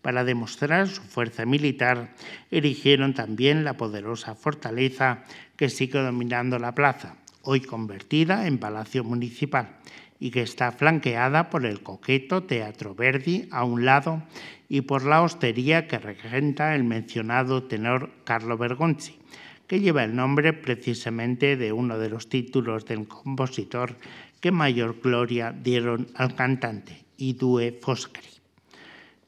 Para 0.00 0.22
demostrar 0.22 0.87
su 0.87 1.02
fuerza 1.02 1.44
militar, 1.44 2.14
erigieron 2.52 3.14
también 3.14 3.64
la 3.64 3.76
poderosa 3.76 4.37
fortaleza 4.37 5.24
que 5.56 5.70
sigue 5.70 5.98
dominando 5.98 6.60
la 6.60 6.74
plaza, 6.76 7.16
hoy 7.44 7.61
convertida 7.61 8.46
en 8.46 8.59
Palacio 8.59 9.04
Municipal 9.04 9.76
y 10.18 10.30
que 10.30 10.42
está 10.42 10.72
flanqueada 10.72 11.50
por 11.50 11.66
el 11.66 11.83
coqueto 11.83 12.44
Teatro 12.44 12.94
Verdi 12.94 13.48
a 13.50 13.64
un 13.64 13.85
lado 13.85 14.22
y 14.68 14.83
por 14.83 15.04
la 15.04 15.22
hostería 15.22 15.87
que 15.87 15.98
regenta 15.98 16.74
el 16.74 16.85
mencionado 16.85 17.64
tenor 17.64 18.11
Carlo 18.24 18.57
Bergonzi, 18.57 19.18
que 19.66 19.80
lleva 19.80 20.04
el 20.04 20.16
nombre 20.16 20.52
precisamente 20.52 21.57
de 21.57 21.72
uno 21.72 21.98
de 21.98 22.09
los 22.09 22.28
títulos 22.28 22.87
del 22.87 23.07
compositor 23.07 23.96
que 24.40 24.50
mayor 24.50 25.00
gloria 25.02 25.52
dieron 25.52 26.09
al 26.14 26.35
cantante, 26.35 27.04
Idue 27.16 27.78
Foscari. 27.80 28.28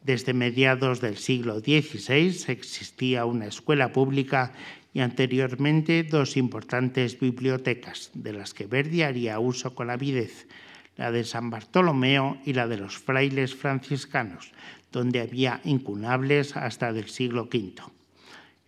Desde 0.02 0.34
mediados 0.34 1.00
del 1.00 1.16
siglo 1.16 1.58
XVI 1.58 2.44
existía 2.48 3.24
una 3.24 3.46
escuela 3.46 3.92
pública 3.92 4.52
y 4.96 5.00
anteriormente 5.00 6.04
dos 6.04 6.38
importantes 6.38 7.20
bibliotecas, 7.20 8.10
de 8.14 8.32
las 8.32 8.54
que 8.54 8.66
Verdi 8.66 9.02
haría 9.02 9.38
uso 9.38 9.74
con 9.74 9.90
avidez, 9.90 10.48
la 10.96 11.12
de 11.12 11.22
San 11.24 11.50
Bartolomeo 11.50 12.38
y 12.46 12.54
la 12.54 12.66
de 12.66 12.78
los 12.78 12.96
frailes 12.96 13.54
franciscanos, 13.54 14.52
donde 14.90 15.20
había 15.20 15.60
incunables 15.64 16.56
hasta 16.56 16.94
del 16.94 17.10
siglo 17.10 17.42
V. 17.42 17.74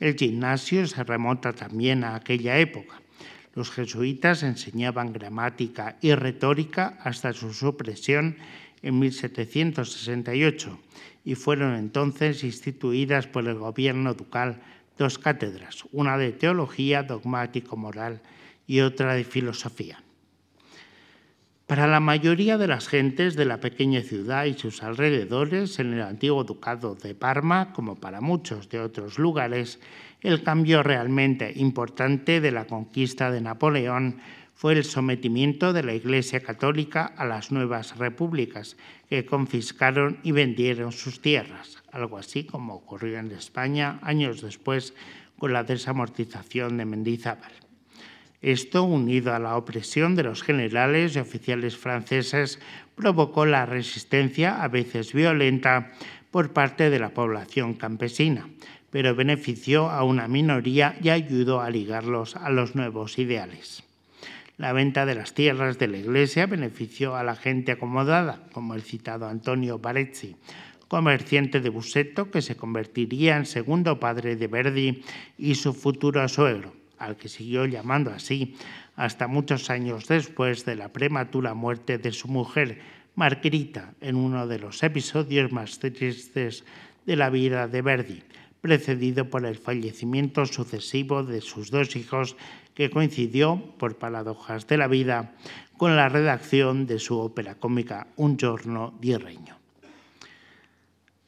El 0.01 0.17
gimnasio 0.17 0.87
se 0.87 1.03
remonta 1.03 1.55
también 1.55 2.05
a 2.05 2.17
aquella 2.17 2.59
época. 2.59 3.01
Los 3.55 3.71
jesuitas 3.71 4.43
enseñaban 4.43 5.15
gramática 5.15 5.97
y 6.03 6.13
retórica 6.13 6.99
hasta 7.05 7.33
su 7.33 7.55
supresión 7.55 8.37
en 8.83 8.99
1768 8.99 10.79
y 11.25 11.37
fueron 11.37 11.75
entonces 11.75 12.45
instituidas 12.45 13.27
por 13.27 13.49
el 13.49 13.55
gobierno 13.55 14.13
ducal 14.13 14.61
dos 14.99 15.19
cátedras, 15.19 15.85
una 15.93 16.19
de 16.19 16.33
teología 16.33 17.03
dogmático-moral 17.03 18.21
y 18.67 18.81
otra 18.81 19.15
de 19.15 19.25
filosofía. 19.25 20.03
Para 21.69 21.87
la 21.87 22.01
mayoría 22.01 22.57
de 22.57 22.67
las 22.67 22.89
gentes 22.89 23.37
de 23.37 23.45
la 23.45 23.61
pequeña 23.61 24.01
ciudad 24.01 24.47
y 24.47 24.55
sus 24.55 24.83
alrededores, 24.83 25.79
en 25.79 25.93
el 25.93 26.03
antiguo 26.03 26.43
ducado 26.43 26.95
de 26.95 27.15
Parma, 27.15 27.73
como 27.75 27.97
para 27.97 28.23
muchos 28.23 28.71
de 28.71 28.81
otros 28.81 29.19
lugares, 29.19 29.79
el 30.23 30.43
cambio 30.43 30.83
realmente 30.83 31.53
importante 31.57 32.41
de 32.41 32.53
la 32.53 32.67
conquista 32.67 33.31
de 33.31 33.43
Napoleón 33.43 34.19
fue 34.59 34.73
el 34.73 34.83
sometimiento 34.83 35.73
de 35.73 35.85
la 35.85 35.95
Iglesia 35.95 36.41
Católica 36.41 37.07
a 37.17 37.25
las 37.25 37.53
nuevas 37.53 37.97
repúblicas, 37.97 38.77
que 39.09 39.25
confiscaron 39.25 40.19
y 40.25 40.33
vendieron 40.33 40.91
sus 40.91 41.23
tierras, 41.23 41.81
algo 41.93 42.19
así 42.19 42.43
como 42.43 42.75
ocurrió 42.75 43.21
en 43.21 43.31
España 43.31 44.01
años 44.03 44.43
después 44.43 44.95
con 45.39 45.53
la 45.53 45.63
desamortización 45.63 46.77
de 46.77 46.87
Mendizábal. 46.87 47.53
Esto, 48.43 48.83
unido 48.83 49.33
a 49.33 49.39
la 49.39 49.57
opresión 49.57 50.17
de 50.17 50.25
los 50.25 50.43
generales 50.43 51.15
y 51.15 51.21
oficiales 51.21 51.77
franceses, 51.77 52.59
provocó 52.97 53.47
la 53.47 53.65
resistencia, 53.65 54.61
a 54.61 54.67
veces 54.67 55.13
violenta, 55.13 55.93
por 56.33 56.53
parte 56.53 56.91
de 56.91 56.99
la 56.99 57.11
población 57.11 57.75
campesina, 57.75 58.49
pero 58.91 59.15
benefició 59.15 59.89
a 59.89 60.03
una 60.03 60.27
minoría 60.27 60.99
y 61.01 61.11
ayudó 61.11 61.61
a 61.61 61.71
ligarlos 61.71 62.35
a 62.35 62.51
los 62.51 62.75
nuevos 62.75 63.21
ideales. 63.21 63.85
La 64.59 64.73
venta 64.73 65.07
de 65.07 65.15
las 65.15 65.35
tierras 65.35 65.79
de 65.79 65.89
la 65.89 65.99
Iglesia 65.99 66.47
benefició 66.47 67.17
a 67.17 67.23
la 67.23 67.37
gente 67.37 67.73
acomodada, 67.73 68.43
como 68.53 68.75
el 68.75 68.83
citado 68.83 69.27
Antonio 69.27 69.79
Barezzi, 69.79 70.37
comerciante 70.89 71.61
de 71.61 71.69
Buseto 71.69 72.31
que 72.31 72.43
se 72.43 72.57
convertiría 72.57 73.37
en 73.37 73.47
segundo 73.47 74.01
padre 74.01 74.37
de 74.37 74.47
Verdi 74.49 75.03
y 75.39 75.55
su 75.55 75.73
futuro 75.73 76.29
suegro 76.29 76.75
al 76.99 77.17
que 77.17 77.29
siguió 77.29 77.65
llamando 77.67 78.11
así 78.11 78.57
hasta 78.97 79.29
muchos 79.29 79.71
años 79.71 80.09
después 80.09 80.65
de 80.65 80.75
la 80.75 80.93
prematura 80.93 81.55
muerte 81.55 81.99
de 81.99 82.13
su 82.13 82.29
mujer, 82.29 82.81
Margarita, 83.15 83.95
en 84.01 84.17
uno 84.17 84.47
de 84.47 84.59
los 84.59 84.83
episodios 84.83 85.53
más 85.53 85.79
tristes 85.79 86.65
de 87.07 87.17
la 87.17 87.31
vida 87.31 87.69
de 87.69 87.83
Verdi, 87.83 88.23
precedido 88.61 89.31
por 89.31 89.47
el 89.47 89.57
fallecimiento 89.57 90.45
sucesivo 90.47 91.23
de 91.23 91.41
sus 91.41 91.71
dos 91.71 91.95
hijos, 91.95 92.37
que 92.79 92.91
coincidió, 92.91 93.61
por 93.77 93.99
paradojas 93.99 94.69
de 94.69 94.77
la 94.77 94.87
vida, 94.87 95.35
con 95.77 95.97
la 95.97 96.09
redacción 96.09 96.87
de 96.87 97.01
su 97.01 97.19
ópera 97.19 97.57
cómica 97.57 98.07
Un 98.15 98.39
giorno 98.39 98.95
di 99.01 99.17
regno. 99.17 99.59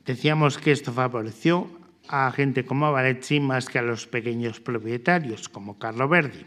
Decíamos 0.06 0.58
que 0.58 0.70
esto 0.70 0.92
favoreció 0.92 1.66
a 2.06 2.30
gente 2.30 2.64
como 2.64 2.92
Barezzi 2.92 3.40
más 3.40 3.66
que 3.66 3.80
a 3.80 3.82
los 3.82 4.06
pequeños 4.06 4.60
propietarios, 4.60 5.48
como 5.48 5.76
Carlo 5.76 6.08
Verdi. 6.08 6.46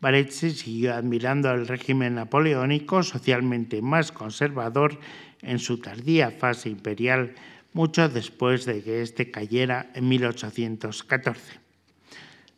Barezzi 0.00 0.50
siguió 0.50 0.96
admirando 0.96 1.48
al 1.48 1.68
régimen 1.68 2.16
napoleónico, 2.16 3.04
socialmente 3.04 3.80
más 3.80 4.10
conservador, 4.10 4.98
en 5.40 5.60
su 5.60 5.78
tardía 5.78 6.32
fase 6.32 6.68
imperial, 6.68 7.36
mucho 7.74 8.08
después 8.08 8.64
de 8.64 8.82
que 8.82 9.02
éste 9.02 9.30
cayera 9.30 9.92
en 9.94 10.08
1814. 10.08 11.61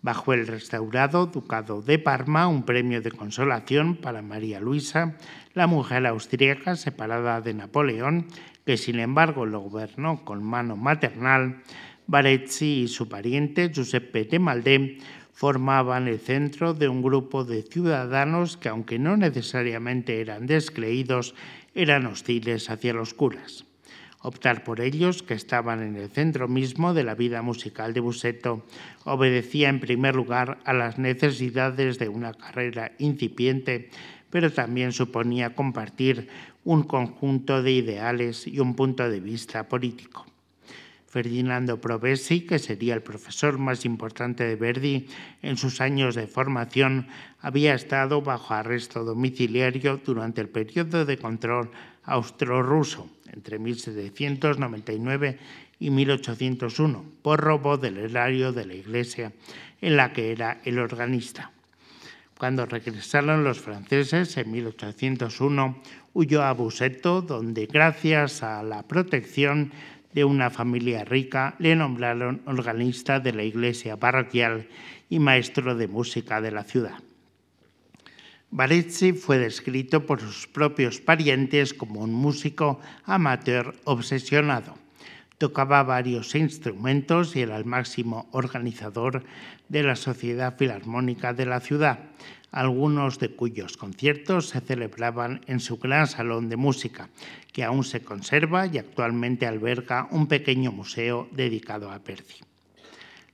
Bajo 0.04 0.34
el 0.34 0.46
restaurado 0.46 1.24
Ducado 1.24 1.80
de 1.80 1.98
Parma, 1.98 2.46
un 2.46 2.64
premio 2.64 3.00
de 3.00 3.10
consolación 3.10 3.96
para 3.96 4.20
María 4.20 4.60
Luisa, 4.60 5.16
la 5.54 5.66
mujer 5.66 6.06
austríaca 6.06 6.76
separada 6.76 7.40
de 7.40 7.54
Napoleón, 7.54 8.26
que 8.66 8.76
sin 8.76 9.00
embargo 9.00 9.46
lo 9.46 9.60
gobernó 9.60 10.22
con 10.22 10.44
mano 10.44 10.76
maternal, 10.76 11.62
Barezzi 12.06 12.82
y 12.82 12.88
su 12.88 13.08
pariente 13.08 13.70
Giuseppe 13.72 14.26
de 14.26 14.38
Maldé 14.38 14.98
formaban 15.32 16.06
el 16.06 16.18
centro 16.18 16.74
de 16.74 16.86
un 16.86 17.00
grupo 17.00 17.46
de 17.46 17.62
ciudadanos 17.62 18.58
que, 18.58 18.68
aunque 18.68 18.98
no 18.98 19.16
necesariamente 19.16 20.20
eran 20.20 20.46
descreídos, 20.46 21.34
eran 21.74 22.04
hostiles 22.04 22.68
hacia 22.68 22.92
los 22.92 23.14
curas. 23.14 23.64
Optar 24.26 24.64
por 24.64 24.80
ellos, 24.80 25.22
que 25.22 25.34
estaban 25.34 25.82
en 25.82 25.96
el 25.96 26.08
centro 26.08 26.48
mismo 26.48 26.94
de 26.94 27.04
la 27.04 27.14
vida 27.14 27.42
musical 27.42 27.92
de 27.92 28.00
Buseto, 28.00 28.64
obedecía 29.04 29.68
en 29.68 29.80
primer 29.80 30.16
lugar 30.16 30.56
a 30.64 30.72
las 30.72 30.98
necesidades 30.98 31.98
de 31.98 32.08
una 32.08 32.32
carrera 32.32 32.92
incipiente, 32.96 33.90
pero 34.30 34.50
también 34.50 34.92
suponía 34.92 35.54
compartir 35.54 36.28
un 36.64 36.84
conjunto 36.84 37.62
de 37.62 37.72
ideales 37.72 38.46
y 38.46 38.60
un 38.60 38.74
punto 38.74 39.10
de 39.10 39.20
vista 39.20 39.68
político. 39.68 40.24
Ferdinando 41.14 41.80
Provesi, 41.80 42.40
que 42.40 42.58
sería 42.58 42.92
el 42.92 43.06
profesor 43.06 43.56
más 43.56 43.84
importante 43.84 44.42
de 44.42 44.56
Verdi 44.56 45.06
en 45.42 45.56
sus 45.56 45.80
años 45.80 46.16
de 46.16 46.26
formación, 46.26 47.06
había 47.38 47.76
estado 47.76 48.20
bajo 48.20 48.52
arresto 48.52 49.04
domiciliario 49.04 50.00
durante 50.04 50.40
el 50.40 50.48
periodo 50.48 51.04
de 51.04 51.16
control 51.16 51.70
austro-ruso 52.02 53.08
entre 53.30 53.60
1799 53.60 55.38
y 55.78 55.90
1801 55.90 57.04
por 57.22 57.38
robo 57.38 57.78
del 57.78 57.98
erario 57.98 58.50
de 58.50 58.66
la 58.66 58.74
iglesia 58.74 59.32
en 59.80 59.96
la 59.96 60.12
que 60.12 60.32
era 60.32 60.60
el 60.64 60.80
organista. 60.80 61.52
Cuando 62.36 62.66
regresaron 62.66 63.44
los 63.44 63.60
franceses 63.60 64.36
en 64.36 64.50
1801, 64.50 65.80
huyó 66.12 66.42
a 66.42 66.52
Buseto, 66.52 67.22
donde 67.22 67.66
gracias 67.66 68.42
a 68.42 68.64
la 68.64 68.82
protección 68.82 69.70
de 70.14 70.24
una 70.24 70.48
familia 70.48 71.04
rica, 71.04 71.56
le 71.58 71.74
nombraron 71.74 72.40
organista 72.46 73.20
de 73.20 73.32
la 73.32 73.42
iglesia 73.42 73.98
parroquial 73.98 74.68
y 75.10 75.18
maestro 75.18 75.74
de 75.74 75.88
música 75.88 76.40
de 76.40 76.52
la 76.52 76.64
ciudad. 76.64 76.98
Barezzi 78.50 79.12
fue 79.12 79.38
descrito 79.38 80.06
por 80.06 80.20
sus 80.20 80.46
propios 80.46 81.00
parientes 81.00 81.74
como 81.74 82.00
un 82.00 82.14
músico 82.14 82.80
amateur 83.04 83.74
obsesionado. 83.82 84.78
Tocaba 85.38 85.82
varios 85.82 86.36
instrumentos 86.36 87.34
y 87.34 87.40
era 87.40 87.56
el 87.56 87.64
máximo 87.64 88.28
organizador 88.30 89.24
de 89.68 89.82
la 89.82 89.96
Sociedad 89.96 90.56
Filarmónica 90.56 91.34
de 91.34 91.46
la 91.46 91.58
ciudad, 91.58 91.98
algunos 92.54 93.18
de 93.18 93.30
cuyos 93.30 93.76
conciertos 93.76 94.50
se 94.50 94.60
celebraban 94.60 95.40
en 95.48 95.58
su 95.58 95.76
gran 95.78 96.06
salón 96.06 96.48
de 96.48 96.56
música, 96.56 97.08
que 97.52 97.64
aún 97.64 97.82
se 97.82 98.04
conserva 98.04 98.68
y 98.68 98.78
actualmente 98.78 99.46
alberga 99.46 100.06
un 100.12 100.28
pequeño 100.28 100.70
museo 100.70 101.28
dedicado 101.32 101.90
a 101.90 101.98
Percy. 101.98 102.44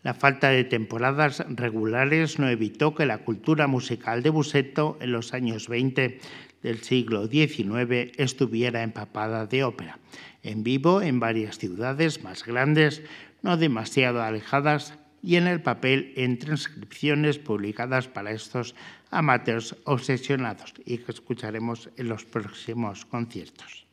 La 0.02 0.14
falta 0.14 0.48
de 0.48 0.64
temporadas 0.64 1.44
regulares 1.50 2.38
no 2.38 2.48
evitó 2.48 2.94
que 2.94 3.04
la 3.04 3.18
cultura 3.18 3.66
musical 3.66 4.22
de 4.22 4.30
Buseto 4.30 4.96
en 5.02 5.12
los 5.12 5.35
años 5.35 5.68
20 5.68 6.18
del 6.62 6.83
siglo 6.83 7.26
XIX 7.26 8.12
estuviera 8.16 8.83
empapada 8.83 9.44
de 9.44 9.64
ópera, 9.64 9.98
en 10.42 10.64
vivo 10.64 11.02
en 11.02 11.20
varias 11.20 11.59
ciudades 11.59 12.24
más 12.24 12.46
grandes, 12.46 13.02
no 13.42 13.59
demasiado 13.59 14.22
alejadas, 14.22 14.94
y 15.22 15.37
en 15.37 15.46
el 15.46 15.61
papel 15.61 16.12
en 16.16 16.38
transcripciones 16.38 17.38
publicadas 17.38 18.09
para 18.09 18.33
estos 18.33 18.74
amateurs 19.11 19.76
obsesionados 19.85 20.74
y 20.85 20.98
que 20.98 21.12
escucharemos 21.12 21.90
en 21.96 22.09
los 22.09 22.24
próximos 22.24 23.04
conciertos. 23.04 23.87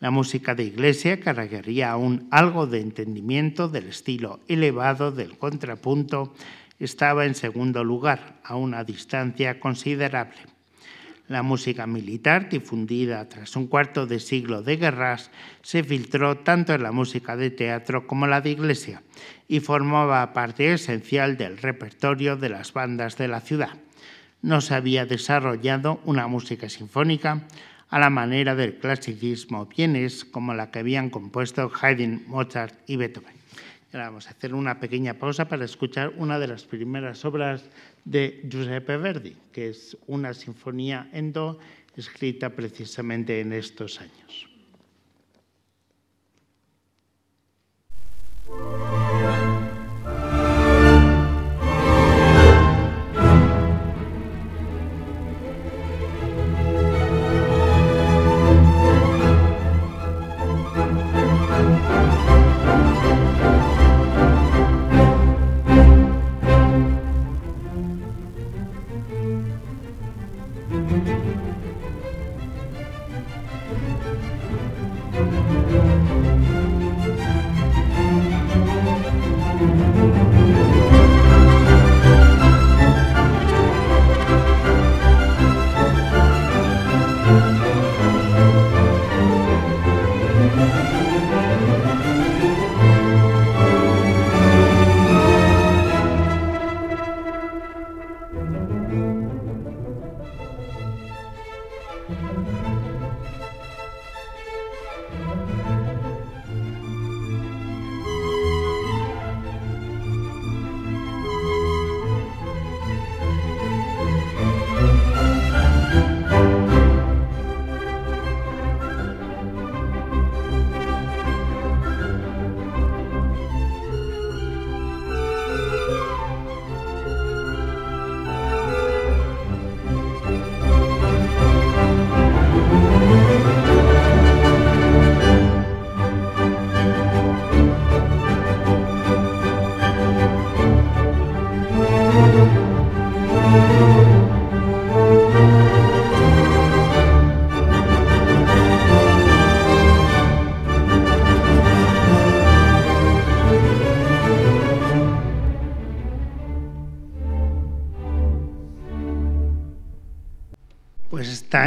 La 0.00 0.10
música 0.10 0.54
de 0.54 0.64
iglesia 0.64 1.20
cargaría 1.20 1.90
aún 1.90 2.26
algo 2.30 2.66
de 2.66 2.80
entendimiento 2.80 3.68
del 3.68 3.88
estilo 3.88 4.40
elevado 4.48 5.12
del 5.12 5.36
contrapunto 5.36 6.32
estaba 6.78 7.26
en 7.26 7.34
segundo 7.34 7.84
lugar, 7.84 8.40
a 8.42 8.56
una 8.56 8.82
distancia 8.82 9.60
considerable. 9.60 10.49
La 11.30 11.42
música 11.42 11.86
militar, 11.86 12.50
difundida 12.50 13.26
tras 13.30 13.56
un 13.56 13.66
cuarto 13.68 14.06
de 14.06 14.20
siglo 14.20 14.62
de 14.62 14.76
guerras, 14.76 15.30
se 15.62 15.82
filtró 15.82 16.36
tanto 16.38 16.74
en 16.74 16.82
la 16.82 16.92
música 16.92 17.36
de 17.36 17.50
teatro 17.50 18.06
como 18.06 18.26
la 18.26 18.42
de 18.42 18.50
iglesia 18.50 19.02
y 19.48 19.60
formaba 19.60 20.32
parte 20.34 20.74
esencial 20.74 21.38
del 21.38 21.56
repertorio 21.56 22.36
de 22.36 22.50
las 22.50 22.74
bandas 22.74 23.16
de 23.16 23.28
la 23.28 23.40
ciudad 23.40 23.78
no 24.42 24.60
se 24.60 24.74
había 24.74 25.06
desarrollado 25.06 26.00
una 26.04 26.26
música 26.26 26.68
sinfónica 26.68 27.46
a 27.88 27.98
la 27.98 28.10
manera 28.10 28.54
del 28.54 28.78
clasicismo 28.78 29.66
vienes 29.66 30.24
como 30.24 30.54
la 30.54 30.70
que 30.70 30.78
habían 30.78 31.10
compuesto 31.10 31.70
Haydn, 31.80 32.24
Mozart 32.26 32.74
y 32.86 32.96
Beethoven. 32.96 33.39
Vamos 33.92 34.28
a 34.28 34.30
hacer 34.30 34.54
una 34.54 34.78
pequeña 34.78 35.14
pausa 35.14 35.48
para 35.48 35.64
escuchar 35.64 36.12
una 36.16 36.38
de 36.38 36.46
las 36.46 36.62
primeras 36.62 37.24
obras 37.24 37.64
de 38.04 38.40
Giuseppe 38.48 38.96
Verdi, 38.96 39.36
que 39.52 39.68
es 39.70 39.96
una 40.06 40.32
sinfonía 40.32 41.10
en 41.12 41.32
do 41.32 41.58
escrita 41.96 42.54
precisamente 42.54 43.40
en 43.40 43.52
estos 43.52 44.00
años. 44.00 44.46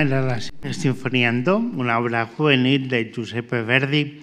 Era 0.04 0.22
la 0.22 0.74
Sinfonía 0.74 1.32
una 1.32 1.98
obra 1.98 2.26
juvenil 2.26 2.90
de 2.90 3.10
Giuseppe 3.14 3.62
Verdi, 3.62 4.22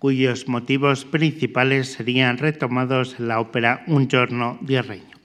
cuyos 0.00 0.48
motivos 0.48 1.04
principales 1.04 1.92
serían 1.92 2.38
retomados 2.38 3.14
en 3.20 3.28
la 3.28 3.38
ópera 3.38 3.84
Un 3.86 4.08
giorno 4.08 4.58
di 4.62 4.80
regno. 4.80 5.16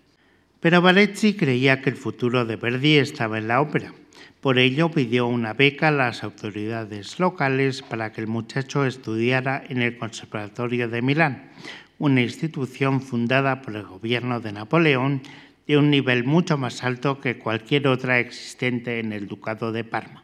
Pero 0.60 0.84
Valecci 0.84 1.34
creía 1.34 1.82
que 1.82 1.90
el 1.90 1.96
futuro 1.96 2.46
de 2.46 2.58
Verdi 2.58 2.98
estaba 2.98 3.40
en 3.40 3.48
la 3.48 3.60
ópera. 3.60 3.92
Por 4.40 4.60
ello 4.60 4.92
pidió 4.92 5.26
una 5.26 5.54
beca 5.54 5.88
a 5.88 5.92
las 5.92 6.24
autoridades 6.24 7.20
locales 7.20 7.82
para 7.82 8.12
que 8.12 8.22
el 8.22 8.28
muchacho 8.28 8.86
estudiara 8.86 9.64
en 9.68 9.82
el 9.82 9.98
Conservatorio 9.98 10.90
de 10.90 11.02
Milán, 11.02 11.50
una 11.98 12.22
institución 12.22 13.02
fundada 13.02 13.64
por 13.64 13.76
el 13.76 13.84
gobierno 13.84 14.40
de 14.42 14.52
Napoleón 14.52 15.24
de 15.68 15.78
un 15.78 15.90
nivel 15.92 16.24
mucho 16.24 16.58
más 16.58 16.84
alto 16.84 17.20
que 17.20 17.38
cualquier 17.38 17.88
otra 17.88 18.20
existente 18.20 19.00
en 19.00 19.12
el 19.12 19.28
Ducado 19.28 19.72
de 19.72 19.84
Parma. 19.84 20.24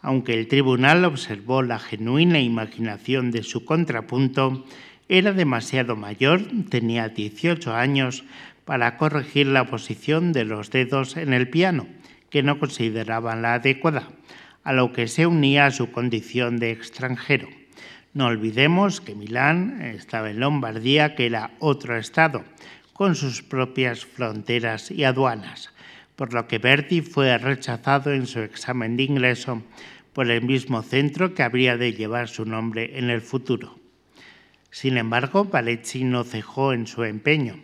Aunque 0.00 0.34
el 0.34 0.46
tribunal 0.46 1.04
observó 1.04 1.62
la 1.62 1.78
genuina 1.78 2.38
imaginación 2.38 3.30
de 3.30 3.42
su 3.42 3.64
contrapunto, 3.64 4.64
era 5.08 5.32
demasiado 5.32 5.96
mayor, 5.96 6.42
tenía 6.68 7.08
18 7.08 7.74
años, 7.74 8.24
para 8.64 8.98
corregir 8.98 9.46
la 9.46 9.64
posición 9.64 10.32
de 10.32 10.44
los 10.44 10.70
dedos 10.70 11.16
en 11.16 11.32
el 11.32 11.48
piano, 11.48 11.86
que 12.28 12.42
no 12.42 12.58
consideraban 12.58 13.40
la 13.40 13.54
adecuada, 13.54 14.10
a 14.62 14.74
lo 14.74 14.92
que 14.92 15.08
se 15.08 15.26
unía 15.26 15.70
su 15.70 15.90
condición 15.90 16.58
de 16.58 16.72
extranjero. 16.72 17.48
No 18.12 18.26
olvidemos 18.26 19.00
que 19.00 19.14
Milán 19.14 19.80
estaba 19.80 20.30
en 20.30 20.40
Lombardía, 20.40 21.14
que 21.14 21.26
era 21.26 21.52
otro 21.58 21.96
estado, 21.96 22.44
con 22.98 23.14
sus 23.14 23.44
propias 23.44 24.04
fronteras 24.04 24.90
y 24.90 25.04
aduanas, 25.04 25.72
por 26.16 26.34
lo 26.34 26.48
que 26.48 26.58
Berti 26.58 27.00
fue 27.00 27.38
rechazado 27.38 28.12
en 28.12 28.26
su 28.26 28.40
examen 28.40 28.96
de 28.96 29.04
ingreso 29.04 29.62
por 30.12 30.28
el 30.28 30.42
mismo 30.42 30.82
centro 30.82 31.32
que 31.32 31.44
habría 31.44 31.76
de 31.76 31.92
llevar 31.92 32.26
su 32.26 32.44
nombre 32.44 32.98
en 32.98 33.08
el 33.08 33.20
futuro. 33.20 33.78
Sin 34.72 34.98
embargo, 34.98 35.44
Valecci 35.44 36.02
no 36.02 36.24
cejó 36.24 36.72
en 36.72 36.88
su 36.88 37.04
empeño 37.04 37.60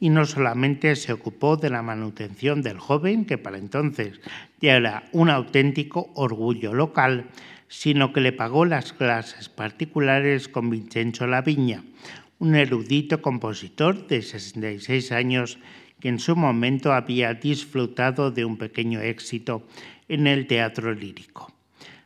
y 0.00 0.08
no 0.08 0.24
solamente 0.24 0.96
se 0.96 1.12
ocupó 1.12 1.58
de 1.58 1.68
la 1.68 1.82
manutención 1.82 2.62
del 2.62 2.78
joven, 2.78 3.26
que 3.26 3.36
para 3.36 3.58
entonces 3.58 4.22
ya 4.58 4.76
era 4.76 5.04
un 5.12 5.28
auténtico 5.28 6.10
orgullo 6.14 6.72
local, 6.72 7.26
sino 7.68 8.14
que 8.14 8.22
le 8.22 8.32
pagó 8.32 8.64
las 8.64 8.94
clases 8.94 9.50
particulares 9.50 10.48
con 10.48 10.70
Vincenzo 10.70 11.26
Laviña, 11.26 11.84
un 12.38 12.54
erudito 12.54 13.20
compositor 13.20 14.06
de 14.06 14.22
66 14.22 15.12
años 15.12 15.58
que 16.00 16.08
en 16.08 16.20
su 16.20 16.36
momento 16.36 16.92
había 16.92 17.34
disfrutado 17.34 18.30
de 18.30 18.44
un 18.44 18.56
pequeño 18.56 19.00
éxito 19.00 19.66
en 20.08 20.26
el 20.26 20.46
teatro 20.46 20.94
lírico. 20.94 21.52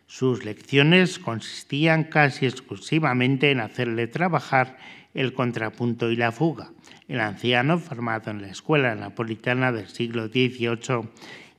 Sus 0.07 0.45
lecciones 0.45 1.19
consistían 1.19 2.05
casi 2.05 2.47
exclusivamente 2.47 3.51
en 3.51 3.61
hacerle 3.61 4.07
trabajar 4.07 4.77
el 5.15 5.35
contrapunto 5.35 6.11
y 6.11 6.17
la 6.17 6.33
fuga. 6.33 6.71
El 7.09 7.21
anciano, 7.21 7.79
formado 7.79 8.31
en 8.31 8.43
la 8.43 8.49
escuela 8.49 8.95
napolitana 8.95 9.73
del 9.73 9.89
siglo 9.89 10.29
XVIII, 10.29 11.09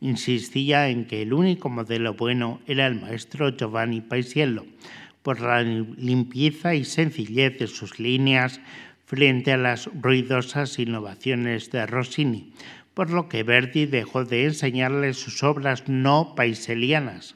insistía 0.01 0.89
en 0.89 1.05
que 1.05 1.21
el 1.21 1.33
único 1.33 1.69
modelo 1.69 2.15
bueno 2.15 2.59
era 2.67 2.87
el 2.87 2.99
maestro 2.99 3.49
Giovanni 3.49 4.01
Paisiello, 4.01 4.65
por 5.23 5.41
la 5.41 5.63
limpieza 5.63 6.75
y 6.75 6.85
sencillez 6.85 7.57
de 7.57 7.67
sus 7.67 7.99
líneas 7.99 8.59
frente 9.05 9.53
a 9.53 9.57
las 9.57 9.89
ruidosas 9.93 10.77
innovaciones 10.79 11.71
de 11.71 11.85
Rossini, 11.85 12.53
por 12.93 13.09
lo 13.09 13.29
que 13.29 13.43
Verdi 13.43 13.85
dejó 13.85 14.25
de 14.25 14.45
enseñarle 14.45 15.13
sus 15.13 15.43
obras 15.43 15.87
no 15.87 16.35
paiselianas. 16.35 17.35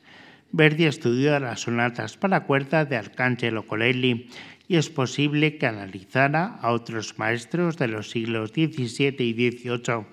Verdi 0.51 0.85
estudió 0.85 1.39
las 1.39 1.61
sonatas 1.61 2.17
para 2.17 2.45
cuerda 2.45 2.85
de 2.85 2.97
Arcangelo 2.97 3.65
Colelli 3.65 4.29
y 4.67 4.75
es 4.75 4.89
posible 4.89 5.57
que 5.57 5.67
analizara 5.67 6.57
a 6.61 6.71
otros 6.71 7.17
maestros 7.17 7.77
de 7.77 7.87
los 7.87 8.09
siglos 8.09 8.51
XVII 8.51 9.15
y 9.19 9.33
XVIII 9.33 10.05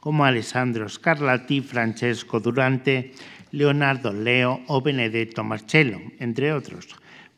como 0.00 0.24
Alessandro 0.24 0.88
Scarlatti, 0.88 1.60
Francesco 1.60 2.40
Durante, 2.40 3.12
Leonardo 3.52 4.12
Leo 4.12 4.60
o 4.66 4.80
Benedetto 4.80 5.44
Marcello, 5.44 6.00
entre 6.18 6.52
otros. 6.52 6.88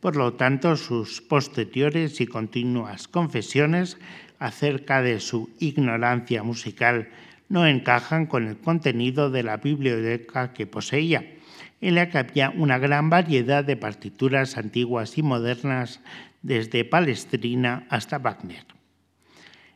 Por 0.03 0.17
lo 0.17 0.33
tanto, 0.35 0.75
sus 0.75 1.23
posteriores 1.23 2.21
y 2.21 2.27
continuas 2.27 3.07
confesiones 3.07 3.99
acerca 4.41 5.01
de 5.01 5.21
su 5.21 5.51
ignorancia 5.61 6.43
musical 6.43 7.11
no 7.49 7.69
encajan 7.69 8.27
con 8.27 8.49
el 8.49 8.57
contenido 8.57 9.31
de 9.31 9.45
la 9.45 9.59
biblioteca 9.59 10.55
que 10.55 10.67
poseía, 10.67 11.37
en 11.81 11.95
la 11.95 12.09
que 12.09 12.19
había 12.19 12.51
una 12.51 12.79
gran 12.79 13.11
variedad 13.11 13.63
de 13.63 13.77
partituras 13.77 14.59
antiguas 14.59 15.19
y 15.19 15.23
modernas 15.23 16.01
desde 16.43 16.85
Palestrina 16.85 17.87
hasta 17.89 18.19
Wagner. 18.19 18.67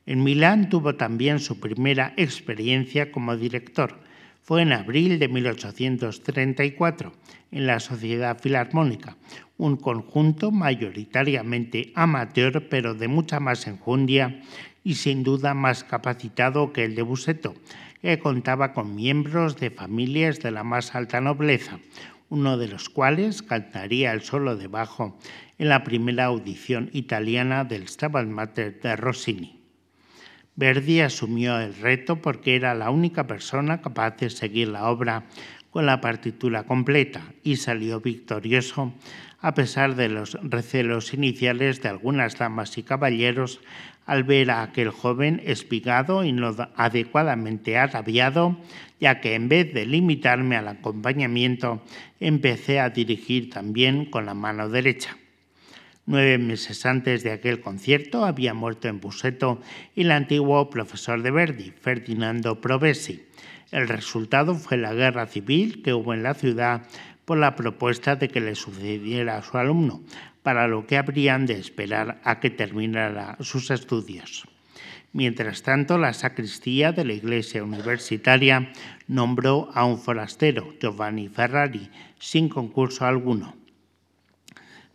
En 0.06 0.24
Milán 0.24 0.68
tuvo 0.68 0.96
también 0.96 1.38
su 1.38 1.60
primera 1.60 2.14
experiencia 2.16 3.12
como 3.12 3.36
director. 3.36 4.00
Fue 4.46 4.62
en 4.62 4.72
abril 4.72 5.18
de 5.18 5.26
1834 5.26 7.12
en 7.50 7.66
la 7.66 7.80
Sociedad 7.80 8.38
Filarmónica, 8.40 9.16
un 9.58 9.76
conjunto 9.76 10.52
mayoritariamente 10.52 11.90
amateur, 11.96 12.68
pero 12.68 12.94
de 12.94 13.08
mucha 13.08 13.40
más 13.40 13.66
enjundia 13.66 14.40
y 14.84 14.94
sin 14.94 15.24
duda 15.24 15.52
más 15.54 15.82
capacitado 15.82 16.72
que 16.72 16.84
el 16.84 16.94
de 16.94 17.02
Buseto, 17.02 17.54
que 18.00 18.20
contaba 18.20 18.72
con 18.72 18.94
miembros 18.94 19.56
de 19.56 19.70
familias 19.70 20.38
de 20.38 20.52
la 20.52 20.62
más 20.62 20.94
alta 20.94 21.20
nobleza, 21.20 21.80
uno 22.28 22.56
de 22.56 22.68
los 22.68 22.88
cuales 22.88 23.42
cantaría 23.42 24.12
el 24.12 24.22
solo 24.22 24.54
de 24.54 24.68
bajo 24.68 25.18
en 25.58 25.70
la 25.70 25.82
primera 25.82 26.26
audición 26.26 26.88
italiana 26.92 27.64
del 27.64 27.88
Stabat 27.88 28.28
Mater 28.28 28.80
de 28.80 28.94
Rossini. 28.94 29.55
Verdi 30.56 31.00
asumió 31.00 31.60
el 31.60 31.74
reto 31.74 32.16
porque 32.16 32.56
era 32.56 32.74
la 32.74 32.90
única 32.90 33.26
persona 33.26 33.82
capaz 33.82 34.16
de 34.16 34.30
seguir 34.30 34.68
la 34.68 34.88
obra 34.88 35.24
con 35.70 35.84
la 35.84 36.00
partitura 36.00 36.62
completa 36.64 37.22
y 37.42 37.56
salió 37.56 38.00
victorioso 38.00 38.94
a 39.40 39.54
pesar 39.54 39.94
de 39.96 40.08
los 40.08 40.38
recelos 40.42 41.12
iniciales 41.12 41.82
de 41.82 41.90
algunas 41.90 42.38
damas 42.38 42.78
y 42.78 42.82
caballeros 42.82 43.60
al 44.06 44.24
ver 44.24 44.50
a 44.50 44.62
aquel 44.62 44.90
joven 44.90 45.42
espigado 45.44 46.24
y 46.24 46.32
no 46.32 46.56
adecuadamente 46.76 47.76
ataviado, 47.76 48.56
ya 48.98 49.20
que 49.20 49.34
en 49.34 49.48
vez 49.48 49.74
de 49.74 49.84
limitarme 49.84 50.56
al 50.56 50.68
acompañamiento, 50.68 51.82
empecé 52.18 52.80
a 52.80 52.90
dirigir 52.90 53.50
también 53.50 54.06
con 54.06 54.24
la 54.24 54.34
mano 54.34 54.68
derecha. 54.68 55.16
Nueve 56.08 56.38
meses 56.38 56.86
antes 56.86 57.24
de 57.24 57.32
aquel 57.32 57.60
concierto 57.60 58.24
había 58.24 58.54
muerto 58.54 58.86
en 58.86 59.00
Buseto 59.00 59.60
el 59.96 60.12
antiguo 60.12 60.70
profesor 60.70 61.20
de 61.20 61.32
Verdi, 61.32 61.72
Ferdinando 61.72 62.60
Provesi. 62.60 63.26
El 63.72 63.88
resultado 63.88 64.54
fue 64.54 64.76
la 64.76 64.94
guerra 64.94 65.26
civil 65.26 65.82
que 65.82 65.94
hubo 65.94 66.14
en 66.14 66.22
la 66.22 66.34
ciudad 66.34 66.86
por 67.24 67.38
la 67.38 67.56
propuesta 67.56 68.14
de 68.14 68.28
que 68.28 68.40
le 68.40 68.54
sucediera 68.54 69.36
a 69.36 69.42
su 69.42 69.58
alumno, 69.58 70.00
para 70.44 70.68
lo 70.68 70.86
que 70.86 70.96
habrían 70.96 71.44
de 71.44 71.54
esperar 71.54 72.20
a 72.22 72.38
que 72.38 72.50
terminara 72.50 73.36
sus 73.40 73.72
estudios. 73.72 74.46
Mientras 75.12 75.62
tanto, 75.62 75.98
la 75.98 76.12
sacristía 76.12 76.92
de 76.92 77.04
la 77.04 77.14
iglesia 77.14 77.64
universitaria 77.64 78.70
nombró 79.08 79.70
a 79.74 79.84
un 79.84 79.98
forastero, 79.98 80.72
Giovanni 80.80 81.28
Ferrari, 81.28 81.90
sin 82.20 82.48
concurso 82.48 83.06
alguno. 83.06 83.65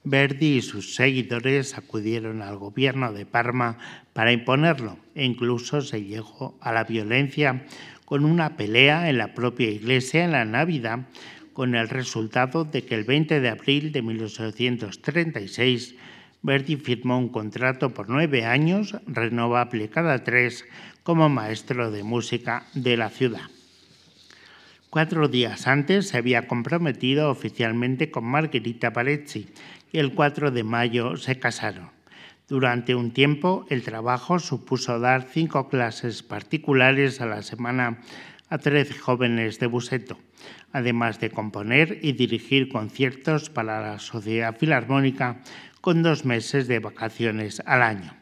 Verdi 0.04 0.58
y 0.58 0.62
sus 0.62 0.96
seguidores 0.96 1.78
acudieron 1.78 2.42
al 2.42 2.58
gobierno 2.58 3.14
de 3.14 3.26
Parma 3.26 3.78
para 4.14 4.32
imponerlo 4.32 4.98
e 5.14 5.26
incluso 5.26 5.82
se 5.82 6.04
llegó 6.04 6.58
a 6.60 6.72
la 6.72 6.84
violencia 6.84 7.66
con 8.06 8.26
una 8.26 8.58
pelea 8.58 9.10
en 9.10 9.18
la 9.18 9.34
propia 9.34 9.70
iglesia 9.70 10.26
en 10.26 10.32
la 10.32 10.44
Navidad, 10.44 11.08
con 11.54 11.76
el 11.76 11.88
resultado 11.88 12.66
de 12.66 12.84
que 12.84 12.96
el 12.96 13.04
20 13.04 13.40
de 13.40 13.50
abril 13.50 13.92
de 13.92 14.02
1836 14.02 15.96
Verdi 16.44 16.76
firmó 16.76 17.20
un 17.20 17.30
contrato 17.30 17.94
por 17.94 18.10
nueve 18.10 18.46
años, 18.46 18.96
renovable 19.06 19.90
cada 19.90 20.24
tres, 20.24 20.66
como 21.04 21.30
maestro 21.30 21.92
de 21.92 22.04
música 22.04 22.66
de 22.74 22.98
la 22.98 23.10
ciudad. 23.10 23.44
Cuatro 24.90 25.28
días 25.28 25.68
antes 25.68 26.10
se 26.10 26.18
había 26.18 26.48
comprometido 26.48 27.30
oficialmente 27.30 28.12
con 28.12 28.26
Margherita 28.26 28.92
Parezzi 28.92 29.48
y 29.92 30.00
el 30.00 30.14
4 30.14 30.52
de 30.52 30.64
mayo 30.64 31.18
se 31.18 31.40
casaron. 31.40 31.90
Durante 32.48 32.96
un 32.96 33.12
tiempo 33.12 33.66
el 33.70 33.84
trabajo 33.84 34.40
supuso 34.40 35.00
dar 35.00 35.28
cinco 35.32 35.70
clases 35.70 36.24
particulares 36.24 37.22
a 37.22 37.26
la 37.26 37.44
semana 37.44 38.00
a 38.50 38.58
13 38.58 38.98
jóvenes 39.00 39.60
de 39.60 39.68
Buseto, 39.68 40.18
además 40.74 41.20
de 41.22 41.30
componer 41.30 42.00
y 42.02 42.12
dirigir 42.12 42.68
conciertos 42.68 43.50
para 43.50 43.80
la 43.80 44.00
Sociedad 44.00 44.58
Filarmónica 44.58 45.40
con 45.80 46.04
dos 46.04 46.26
meses 46.26 46.68
de 46.68 46.80
vacaciones 46.80 47.62
al 47.66 47.82
año. 47.82 48.14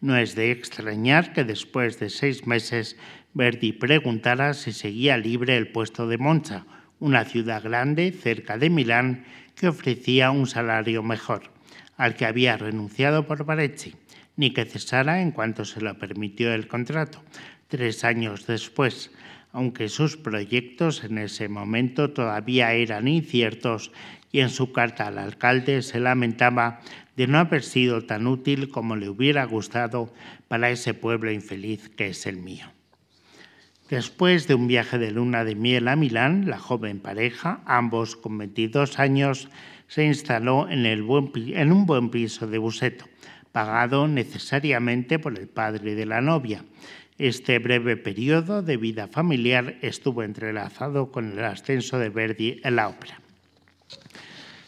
No 0.00 0.16
es 0.16 0.34
de 0.34 0.50
extrañar 0.50 1.32
que 1.32 1.44
después 1.44 1.98
de 1.98 2.10
seis 2.10 2.46
meses 2.46 2.96
Verdi 3.34 3.72
preguntara 3.72 4.54
si 4.54 4.72
seguía 4.72 5.18
libre 5.18 5.56
el 5.56 5.68
puesto 5.68 6.08
de 6.08 6.16
Monza, 6.16 6.64
una 6.98 7.24
ciudad 7.24 7.62
grande 7.62 8.12
cerca 8.12 8.56
de 8.56 8.70
Milán 8.70 9.24
que 9.56 9.68
ofrecía 9.68 10.30
un 10.30 10.46
salario 10.46 11.02
mejor, 11.02 11.50
al 11.96 12.14
que 12.14 12.26
había 12.26 12.56
renunciado 12.56 13.26
por 13.26 13.44
Parecci, 13.44 13.94
ni 14.36 14.52
que 14.52 14.66
cesara 14.66 15.22
en 15.22 15.32
cuanto 15.32 15.64
se 15.64 15.80
lo 15.80 15.98
permitió 15.98 16.52
el 16.52 16.68
contrato, 16.68 17.22
tres 17.68 18.04
años 18.04 18.46
después, 18.46 19.10
aunque 19.52 19.88
sus 19.88 20.18
proyectos 20.18 21.02
en 21.02 21.18
ese 21.18 21.48
momento 21.48 22.10
todavía 22.10 22.74
eran 22.74 23.08
inciertos 23.08 23.90
y 24.30 24.40
en 24.40 24.50
su 24.50 24.72
carta 24.72 25.06
al 25.06 25.18
alcalde 25.18 25.80
se 25.80 25.98
lamentaba 25.98 26.80
de 27.16 27.26
no 27.26 27.38
haber 27.38 27.62
sido 27.62 28.02
tan 28.02 28.26
útil 28.26 28.68
como 28.68 28.96
le 28.96 29.08
hubiera 29.08 29.44
gustado 29.46 30.12
para 30.48 30.70
ese 30.70 30.92
pueblo 30.92 31.32
infeliz 31.32 31.88
que 31.88 32.08
es 32.08 32.26
el 32.26 32.36
mío. 32.36 32.75
Después 33.88 34.48
de 34.48 34.54
un 34.54 34.66
viaje 34.66 34.98
de 34.98 35.12
luna 35.12 35.44
de 35.44 35.54
miel 35.54 35.86
a 35.86 35.94
Milán, 35.94 36.48
la 36.50 36.58
joven 36.58 36.98
pareja, 36.98 37.60
ambos 37.66 38.16
con 38.16 38.36
22 38.36 38.98
años, 38.98 39.48
se 39.86 40.04
instaló 40.04 40.68
en, 40.68 40.84
un 41.72 41.86
buen 41.86 42.10
piso 42.10 42.48
de 42.48 42.58
Buseto, 42.58 43.04
pagado 43.52 44.08
necesariamente 44.08 45.20
por 45.20 45.38
el 45.38 45.46
padre 45.46 45.94
de 45.94 46.04
la 46.04 46.20
novia, 46.20 46.64
este 47.18 47.58
breve 47.60 47.96
periodo 47.96 48.60
de 48.60 48.76
vida 48.76 49.06
familiar 49.06 49.76
estuvo 49.80 50.22
entrelazado 50.22 51.10
con 51.10 51.32
el 51.32 51.44
ascenso 51.44 51.98
de 51.98 52.10
Verdi 52.10 52.60
en 52.62 52.76
la 52.76 52.88
ópera. 52.88 53.20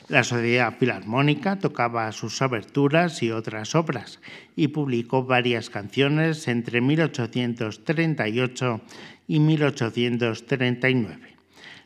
La 0.08 0.24
Sociedad 0.24 0.74
Filarmónica 0.78 1.58
tocaba 1.58 2.10
sus 2.12 2.40
aberturas 2.40 3.22
y 3.22 3.30
otras 3.30 3.74
obras 3.74 4.20
y 4.56 4.68
publicó 4.68 5.24
varias 5.24 5.68
canciones 5.68 6.48
entre 6.48 6.80
1838 6.80 8.80
y 9.26 9.40
1839. 9.40 11.36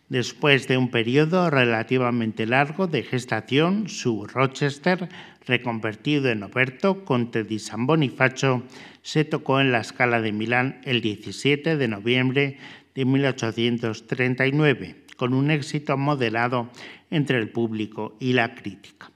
Después 0.09 0.69
de 0.69 0.77
un 0.77 0.93
periodo 0.93 1.51
relativamente 1.51 2.47
largo 2.47 2.87
de 2.87 3.03
gestación, 3.03 3.89
su 3.89 4.25
Rochester, 4.27 5.09
reconvertido 5.45 6.31
en 6.31 6.45
Oberto, 6.45 7.05
conde 7.05 7.43
di 7.43 7.59
San 7.59 7.89
Bonifacio, 7.89 8.63
se 9.03 9.25
tocó 9.25 9.61
en 9.61 9.73
la 9.73 9.83
Scala 9.83 10.21
de 10.21 10.31
Milán 10.31 10.81
el 10.85 11.01
17 11.01 11.77
de 11.77 11.89
noviembre 11.89 12.59
de 12.95 13.05
1839, 13.05 15.02
con 15.23 15.35
un 15.35 15.53
éxito 15.53 15.97
moderado 15.97 16.69
entre 17.09 17.39
el 17.39 17.49
público 17.49 18.17
y 18.19 18.33
la 18.33 18.57
crítica. 18.57 19.13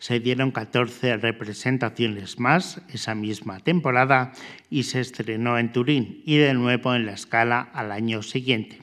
Se 0.00 0.18
dieron 0.18 0.50
14 0.50 1.18
representaciones 1.18 2.40
más 2.40 2.82
esa 2.92 3.14
misma 3.14 3.60
temporada 3.60 4.32
y 4.70 4.82
se 4.82 4.98
estrenó 4.98 5.56
en 5.56 5.70
Turín 5.70 6.20
y 6.26 6.38
de 6.38 6.52
nuevo 6.52 6.96
en 6.96 7.06
la 7.06 7.16
Scala 7.16 7.60
al 7.60 7.92
año 7.92 8.22
siguiente. 8.22 8.82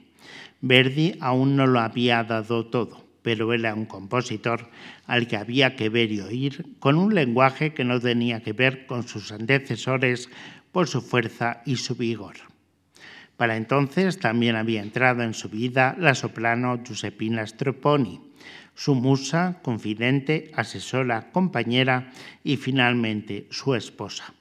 Verdi 0.62 1.17
aún 1.19 1.58
no 1.58 1.67
lo 1.67 1.82
había 1.82 2.23
dado 2.23 2.67
todo, 2.67 3.04
pero 3.23 3.52
era 3.52 3.73
un 3.73 3.86
compositor 3.86 4.69
al 5.06 5.28
que 5.28 5.36
había 5.36 5.76
que 5.76 5.89
ver 5.89 6.13
y 6.13 6.21
oír 6.21 6.65
con 6.80 6.95
un 6.95 7.13
lenguaje 7.13 7.73
que 7.73 7.84
no 7.84 7.99
tenía 7.99 8.41
que 8.41 8.54
ver 8.54 8.86
con 8.86 9.06
sus 9.06 9.34
antecesores 9.34 10.30
por 10.71 10.88
su 10.88 11.02
fuerza 11.02 11.62
y 11.65 11.76
su 11.76 11.95
vigor. 11.95 12.52
Para 13.43 13.58
entonces 13.58 14.19
también 14.19 14.56
había 14.56 14.82
entrado 14.82 15.21
en 15.21 15.34
su 15.34 15.49
vida 15.49 15.97
la 15.99 16.15
soprano 16.15 16.82
Giuseppina 16.82 17.45
Stroponi, 17.45 18.21
su 18.73 18.95
musa, 18.95 19.60
confidente, 19.62 20.49
asesora, 20.56 21.29
compañera 21.29 22.10
y 22.45 22.56
finalmente 22.56 23.47
su 23.51 23.75
esposa. 23.75 24.34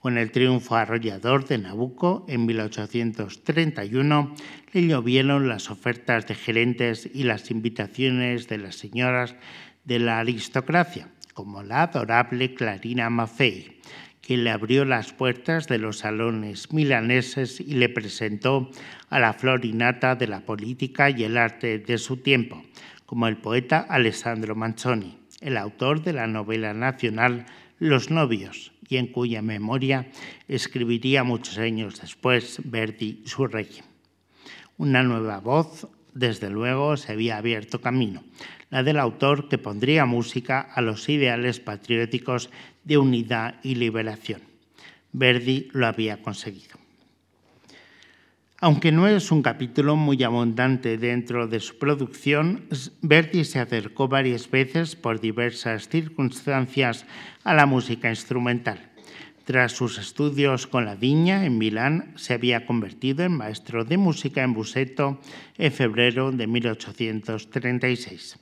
Con 0.00 0.18
el 0.18 0.32
triunfo 0.32 0.74
arrollador 0.74 1.46
de 1.46 1.58
Nabucco 1.58 2.26
en 2.28 2.44
1831, 2.46 4.34
le 4.72 4.86
llovieron 4.88 5.48
las 5.48 5.70
ofertas 5.70 6.26
de 6.26 6.34
gerentes 6.34 7.08
y 7.14 7.22
las 7.22 7.48
invitaciones 7.52 8.48
de 8.48 8.58
las 8.58 8.74
señoras 8.74 9.36
de 9.84 10.00
la 10.00 10.18
aristocracia, 10.18 11.06
como 11.32 11.62
la 11.62 11.82
adorable 11.84 12.54
Clarina 12.54 13.08
Maffei, 13.08 13.78
que 14.22 14.36
le 14.36 14.50
abrió 14.50 14.84
las 14.84 15.12
puertas 15.12 15.66
de 15.66 15.78
los 15.78 15.98
salones 15.98 16.72
milaneses 16.72 17.60
y 17.60 17.74
le 17.74 17.88
presentó 17.88 18.70
a 19.10 19.18
la 19.18 19.34
florinata 19.34 20.14
de 20.14 20.28
la 20.28 20.40
política 20.40 21.10
y 21.10 21.24
el 21.24 21.36
arte 21.36 21.80
de 21.80 21.98
su 21.98 22.18
tiempo, 22.18 22.62
como 23.04 23.26
el 23.26 23.36
poeta 23.36 23.80
Alessandro 23.80 24.54
Manzoni, 24.54 25.18
el 25.40 25.56
autor 25.56 26.02
de 26.02 26.14
la 26.14 26.26
novela 26.26 26.72
nacional 26.72 27.46
Los 27.78 28.10
novios, 28.10 28.72
y 28.88 28.96
en 28.98 29.08
cuya 29.08 29.42
memoria 29.42 30.06
escribiría 30.46 31.24
muchos 31.24 31.58
años 31.58 32.00
después 32.00 32.60
Verdi 32.64 33.22
su 33.24 33.46
régimen. 33.48 33.90
Una 34.76 35.02
nueva 35.02 35.40
voz, 35.40 35.88
desde 36.14 36.48
luego, 36.48 36.96
se 36.96 37.12
había 37.12 37.38
abierto 37.38 37.80
camino, 37.80 38.22
la 38.72 38.82
del 38.82 38.98
autor 38.98 39.48
que 39.48 39.58
pondría 39.58 40.06
música 40.06 40.60
a 40.60 40.80
los 40.80 41.08
ideales 41.08 41.60
patrióticos 41.60 42.50
de 42.84 42.96
unidad 42.96 43.60
y 43.62 43.76
liberación. 43.76 44.40
Verdi 45.12 45.68
lo 45.72 45.86
había 45.86 46.22
conseguido. 46.22 46.80
Aunque 48.58 48.90
no 48.90 49.08
es 49.08 49.30
un 49.30 49.42
capítulo 49.42 49.94
muy 49.94 50.22
abundante 50.22 50.96
dentro 50.96 51.48
de 51.48 51.60
su 51.60 51.78
producción, 51.78 52.64
Verdi 53.02 53.44
se 53.44 53.58
acercó 53.58 54.08
varias 54.08 54.50
veces 54.50 54.96
por 54.96 55.20
diversas 55.20 55.88
circunstancias 55.88 57.04
a 57.44 57.52
la 57.54 57.66
música 57.66 58.08
instrumental. 58.08 58.88
Tras 59.44 59.72
sus 59.72 59.98
estudios 59.98 60.68
con 60.68 60.86
la 60.86 60.94
Viña 60.94 61.44
en 61.44 61.58
Milán, 61.58 62.14
se 62.16 62.32
había 62.32 62.64
convertido 62.64 63.24
en 63.24 63.32
maestro 63.32 63.84
de 63.84 63.98
música 63.98 64.44
en 64.44 64.54
Buseto 64.54 65.20
en 65.58 65.72
febrero 65.72 66.30
de 66.30 66.46
1836. 66.46 68.38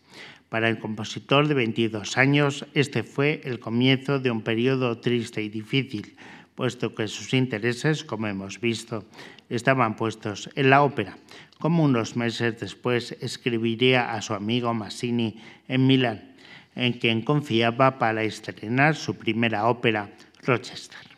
Para 0.50 0.68
el 0.68 0.80
compositor 0.80 1.46
de 1.46 1.54
22 1.54 2.18
años, 2.18 2.66
este 2.74 3.04
fue 3.04 3.40
el 3.44 3.60
comienzo 3.60 4.18
de 4.18 4.32
un 4.32 4.42
periodo 4.42 4.98
triste 4.98 5.40
y 5.42 5.48
difícil, 5.48 6.16
puesto 6.56 6.92
que 6.92 7.06
sus 7.06 7.32
intereses, 7.34 8.02
como 8.02 8.26
hemos 8.26 8.60
visto, 8.60 9.04
estaban 9.48 9.94
puestos 9.94 10.50
en 10.56 10.70
la 10.70 10.82
ópera, 10.82 11.16
como 11.60 11.84
unos 11.84 12.16
meses 12.16 12.58
después 12.58 13.16
escribiría 13.20 14.12
a 14.12 14.20
su 14.22 14.34
amigo 14.34 14.74
Massini 14.74 15.36
en 15.68 15.86
Milán, 15.86 16.34
en 16.74 16.94
quien 16.94 17.22
confiaba 17.22 18.00
para 18.00 18.24
estrenar 18.24 18.96
su 18.96 19.14
primera 19.14 19.68
ópera, 19.68 20.10
Rochester. 20.42 21.09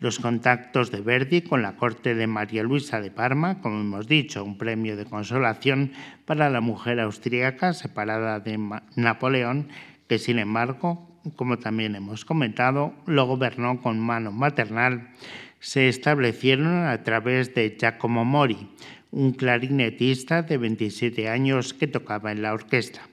Los 0.00 0.18
contactos 0.18 0.90
de 0.90 1.02
Verdi 1.02 1.42
con 1.42 1.60
la 1.60 1.76
corte 1.76 2.14
de 2.14 2.26
María 2.26 2.62
Luisa 2.62 3.02
de 3.02 3.10
Parma, 3.10 3.60
como 3.60 3.82
hemos 3.82 4.08
dicho, 4.08 4.42
un 4.42 4.56
premio 4.56 4.96
de 4.96 5.04
consolación 5.04 5.92
para 6.24 6.48
la 6.48 6.62
mujer 6.62 7.00
austríaca 7.00 7.74
separada 7.74 8.40
de 8.40 8.58
Napoleón, 8.96 9.68
que 10.08 10.18
sin 10.18 10.38
embargo, 10.38 11.20
como 11.36 11.58
también 11.58 11.96
hemos 11.96 12.24
comentado, 12.24 12.94
lo 13.04 13.26
gobernó 13.26 13.82
con 13.82 14.00
mano 14.00 14.32
maternal, 14.32 15.10
se 15.58 15.90
establecieron 15.90 16.86
a 16.86 17.02
través 17.02 17.54
de 17.54 17.76
Giacomo 17.78 18.24
Mori, 18.24 18.70
un 19.10 19.32
clarinetista 19.32 20.40
de 20.40 20.56
27 20.56 21.28
años 21.28 21.74
que 21.74 21.86
tocaba 21.86 22.32
en 22.32 22.40
la 22.40 22.54
orquesta. 22.54 23.09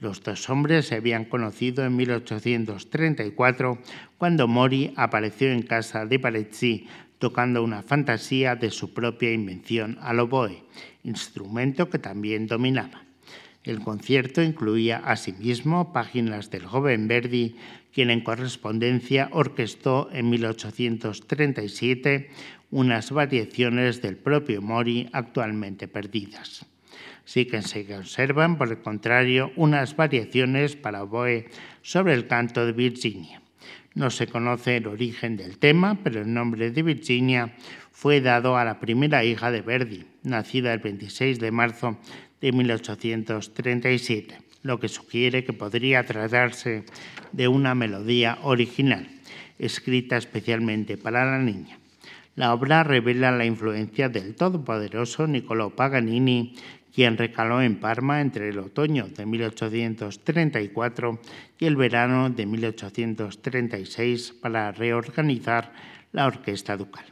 Los 0.00 0.22
dos 0.22 0.48
hombres 0.48 0.86
se 0.86 0.94
habían 0.94 1.24
conocido 1.24 1.84
en 1.84 1.96
1834 1.96 3.78
cuando 4.16 4.46
Mori 4.46 4.92
apareció 4.96 5.50
en 5.50 5.62
casa 5.62 6.06
de 6.06 6.20
Parezzi 6.20 6.86
tocando 7.18 7.64
una 7.64 7.82
fantasía 7.82 8.54
de 8.54 8.70
su 8.70 8.94
propia 8.94 9.32
invención 9.32 9.98
al 10.00 10.20
oboe, 10.20 10.62
instrumento 11.02 11.90
que 11.90 11.98
también 11.98 12.46
dominaba. 12.46 13.02
El 13.64 13.80
concierto 13.80 14.40
incluía 14.40 14.98
asimismo 14.98 15.92
páginas 15.92 16.48
del 16.50 16.64
joven 16.64 17.08
Verdi, 17.08 17.56
quien 17.92 18.10
en 18.10 18.20
correspondencia 18.20 19.28
orquestó 19.32 20.10
en 20.12 20.30
1837 20.30 22.30
unas 22.70 23.10
variaciones 23.10 24.00
del 24.00 24.16
propio 24.16 24.62
Mori 24.62 25.08
actualmente 25.12 25.88
perdidas 25.88 26.68
sí 27.28 27.44
que 27.44 27.60
se 27.60 27.84
conservan, 27.84 28.56
por 28.56 28.68
el 28.70 28.78
contrario, 28.78 29.52
unas 29.56 29.94
variaciones 29.94 30.76
para 30.76 31.02
oboe 31.02 31.44
sobre 31.82 32.14
el 32.14 32.26
canto 32.26 32.64
de 32.64 32.72
Virginia. 32.72 33.42
No 33.94 34.08
se 34.08 34.26
conoce 34.26 34.78
el 34.78 34.86
origen 34.86 35.36
del 35.36 35.58
tema, 35.58 35.98
pero 36.02 36.22
el 36.22 36.32
nombre 36.32 36.70
de 36.70 36.82
Virginia 36.82 37.54
fue 37.92 38.22
dado 38.22 38.56
a 38.56 38.64
la 38.64 38.80
primera 38.80 39.24
hija 39.24 39.50
de 39.50 39.60
Verdi, 39.60 40.06
nacida 40.22 40.72
el 40.72 40.80
26 40.80 41.38
de 41.38 41.50
marzo 41.50 41.98
de 42.40 42.50
1837, 42.52 44.38
lo 44.62 44.80
que 44.80 44.88
sugiere 44.88 45.44
que 45.44 45.52
podría 45.52 46.06
tratarse 46.06 46.84
de 47.32 47.46
una 47.46 47.74
melodía 47.74 48.38
original, 48.42 49.06
escrita 49.58 50.16
especialmente 50.16 50.96
para 50.96 51.26
la 51.26 51.38
niña. 51.38 51.78
La 52.38 52.54
obra 52.54 52.84
revela 52.84 53.32
la 53.32 53.46
influencia 53.46 54.08
del 54.08 54.36
todopoderoso 54.36 55.26
Niccolò 55.26 55.74
Paganini 55.74 56.54
quien 56.98 57.16
recaló 57.16 57.62
en 57.62 57.78
Parma 57.78 58.20
entre 58.20 58.48
el 58.48 58.58
otoño 58.58 59.06
de 59.06 59.24
1834 59.24 61.20
y 61.60 61.66
el 61.66 61.76
verano 61.76 62.28
de 62.28 62.44
1836 62.44 64.32
para 64.42 64.72
reorganizar 64.72 65.72
la 66.10 66.26
orquesta 66.26 66.76
ducal. 66.76 67.04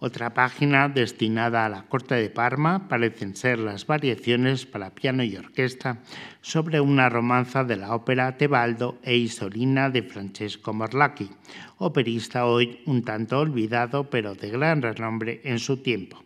Otra 0.00 0.34
página 0.34 0.90
destinada 0.90 1.64
a 1.64 1.70
la 1.70 1.84
corte 1.84 2.16
de 2.16 2.28
Parma 2.28 2.86
parecen 2.86 3.34
ser 3.34 3.58
las 3.58 3.86
variaciones 3.86 4.66
para 4.66 4.94
piano 4.94 5.24
y 5.24 5.34
orquesta 5.34 6.02
sobre 6.42 6.78
una 6.78 7.08
romanza 7.08 7.64
de 7.64 7.76
la 7.76 7.94
ópera 7.94 8.36
Tebaldo 8.36 8.98
e 9.02 9.16
Isolina 9.16 9.88
de 9.88 10.02
Francesco 10.02 10.74
Morlacchi, 10.74 11.30
operista 11.78 12.44
hoy 12.44 12.82
un 12.84 13.02
tanto 13.02 13.38
olvidado 13.38 14.10
pero 14.10 14.34
de 14.34 14.50
gran 14.50 14.82
renombre 14.82 15.40
en 15.44 15.58
su 15.58 15.78
tiempo 15.78 16.22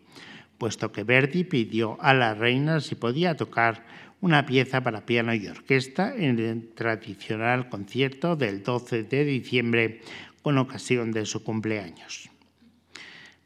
puesto 0.59 0.91
que 0.91 1.03
Verdi 1.03 1.43
pidió 1.43 1.97
a 1.99 2.13
la 2.13 2.35
reina 2.35 2.81
si 2.81 2.93
podía 2.93 3.35
tocar 3.35 3.85
una 4.21 4.45
pieza 4.45 4.81
para 4.81 5.05
piano 5.05 5.33
y 5.33 5.47
orquesta 5.47 6.13
en 6.15 6.37
el 6.37 6.69
tradicional 6.75 7.69
concierto 7.69 8.35
del 8.35 8.61
12 8.61 9.03
de 9.03 9.23
diciembre 9.23 10.01
con 10.43 10.57
ocasión 10.57 11.11
de 11.11 11.25
su 11.25 11.43
cumpleaños. 11.43 12.29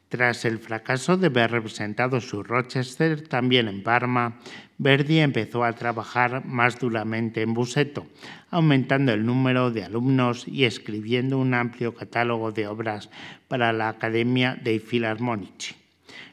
Tras 0.08 0.44
el 0.44 0.58
fracaso 0.58 1.16
de 1.16 1.26
haber 1.26 1.50
representado 1.50 2.20
su 2.20 2.42
Rochester 2.42 3.26
también 3.26 3.66
en 3.66 3.82
Parma, 3.82 4.38
Verdi 4.78 5.18
empezó 5.18 5.64
a 5.64 5.72
trabajar 5.72 6.44
más 6.44 6.78
duramente 6.78 7.42
en 7.42 7.54
Buseto, 7.54 8.06
aumentando 8.50 9.12
el 9.12 9.26
número 9.26 9.72
de 9.72 9.84
alumnos 9.84 10.46
y 10.46 10.64
escribiendo 10.66 11.38
un 11.38 11.54
amplio 11.54 11.94
catálogo 11.94 12.52
de 12.52 12.68
obras 12.68 13.10
para 13.48 13.72
la 13.72 13.88
Academia 13.88 14.56
dei 14.62 14.78
Filarmonici. 14.78 15.83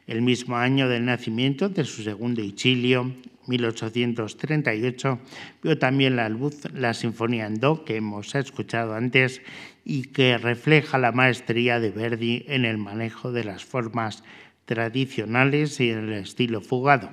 El 0.08 0.22
mismo 0.22 0.58
año 0.58 0.90
del 0.90 1.06
nacimiento 1.06 1.70
de 1.70 1.86
su 1.86 2.04
segundo 2.04 2.42
Ichilio, 2.42 3.14
1838, 3.48 5.20
vio 5.64 5.78
también 5.78 6.16
la 6.16 6.30
luz 6.30 6.68
la 6.74 6.94
Sinfonía 6.94 7.48
en 7.48 7.60
Do 7.60 7.86
que 7.86 7.98
hemos 7.98 8.36
escuchado 8.36 8.94
antes 8.94 9.42
y 9.84 10.04
que 10.04 10.38
refleja 10.38 10.98
la 10.98 11.12
maestría 11.12 11.80
de 11.80 11.92
Verdi 11.92 12.46
en 12.48 12.66
el 12.66 12.78
manejo 12.78 13.32
de 13.32 13.44
las 13.44 13.66
formas 13.66 14.24
tradicionales 14.66 15.80
y 15.80 15.90
en 15.90 16.10
el 16.10 16.14
estilo 16.14 16.62
fugado, 16.62 17.10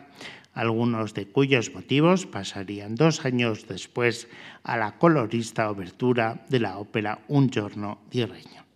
algunos 0.55 1.14
de 1.14 1.26
cuyos 1.26 1.72
motivos 1.74 2.26
pasarían 2.26 2.95
dos 2.95 3.24
años 3.24 3.66
después 3.66 4.28
a 4.62 4.76
la 4.76 4.99
colorista 4.99 5.70
obertura 5.70 6.45
de 6.49 6.61
la 6.61 6.78
ópera 6.78 7.20
Un 7.28 7.51
giorno 7.51 8.01
di 8.11 8.24
regno. 8.24 8.68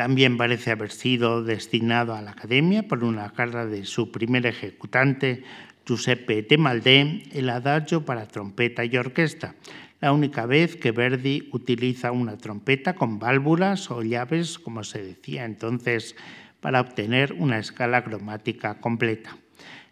También 0.00 0.38
parece 0.38 0.70
haber 0.70 0.92
sido 0.92 1.44
destinado 1.44 2.14
a 2.14 2.22
la 2.22 2.30
Academia 2.30 2.88
por 2.88 3.04
una 3.04 3.30
carta 3.34 3.66
de 3.66 3.84
su 3.84 4.10
primer 4.10 4.46
ejecutante, 4.46 5.44
Giuseppe 5.84 6.42
Temaldé, 6.42 7.24
el 7.32 7.50
adagio 7.50 8.02
para 8.02 8.26
trompeta 8.26 8.82
y 8.82 8.96
orquesta, 8.96 9.56
la 10.00 10.14
única 10.14 10.46
vez 10.46 10.76
que 10.76 10.92
Verdi 10.92 11.50
utiliza 11.52 12.12
una 12.12 12.38
trompeta 12.38 12.94
con 12.94 13.18
válvulas 13.18 13.90
o 13.90 14.02
llaves, 14.02 14.58
como 14.58 14.84
se 14.84 15.02
decía 15.02 15.44
entonces, 15.44 16.16
para 16.62 16.80
obtener 16.80 17.34
una 17.34 17.58
escala 17.58 18.02
cromática 18.02 18.80
completa. 18.80 19.36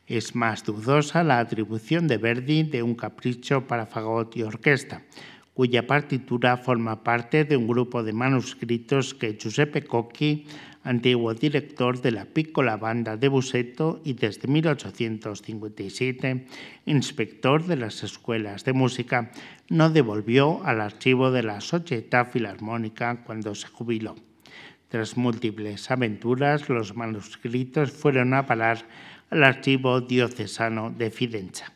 Es 0.06 0.34
más 0.34 0.64
dudosa 0.64 1.22
la 1.22 1.38
atribución 1.38 2.09
de 2.09 2.16
Verdi 2.16 2.62
de 2.62 2.82
un 2.82 2.94
capricho 2.94 3.66
para 3.66 3.84
fagot 3.84 4.34
y 4.38 4.42
orquesta, 4.42 5.02
cuya 5.59 5.88
partitura 5.88 6.56
forma 6.56 7.02
parte 7.02 7.42
de 7.42 7.56
un 7.56 7.66
grupo 7.66 8.04
de 8.04 8.12
manuscritos 8.12 9.12
que 9.12 9.36
Giuseppe 9.36 9.82
Cocchi, 9.82 10.46
antiguo 10.84 11.34
director 11.34 12.00
de 12.00 12.12
la 12.12 12.26
Piccola 12.26 12.76
Banda 12.76 13.16
de 13.16 13.26
Buseto 13.26 14.00
y 14.04 14.12
desde 14.12 14.46
1857 14.46 16.46
inspector 16.86 17.66
de 17.66 17.74
las 17.74 18.04
escuelas 18.04 18.62
de 18.62 18.72
música, 18.72 19.32
no 19.68 19.90
devolvió 19.90 20.64
al 20.64 20.80
archivo 20.80 21.32
de 21.32 21.42
la 21.42 21.61
Società 21.61 22.24
Filarmónica 22.24 23.24
cuando 23.24 23.52
se 23.56 23.66
jubiló. 23.66 24.14
Tras 24.86 25.16
múltiples 25.16 25.90
aventuras, 25.90 26.68
los 26.68 26.94
manuscritos 26.94 27.90
fueron 27.90 28.32
a 28.32 28.46
parar 28.46 28.86
al 29.30 29.42
archivo 29.42 30.02
diocesano 30.02 30.94
de 30.96 31.11
Fidenza. 31.11 31.72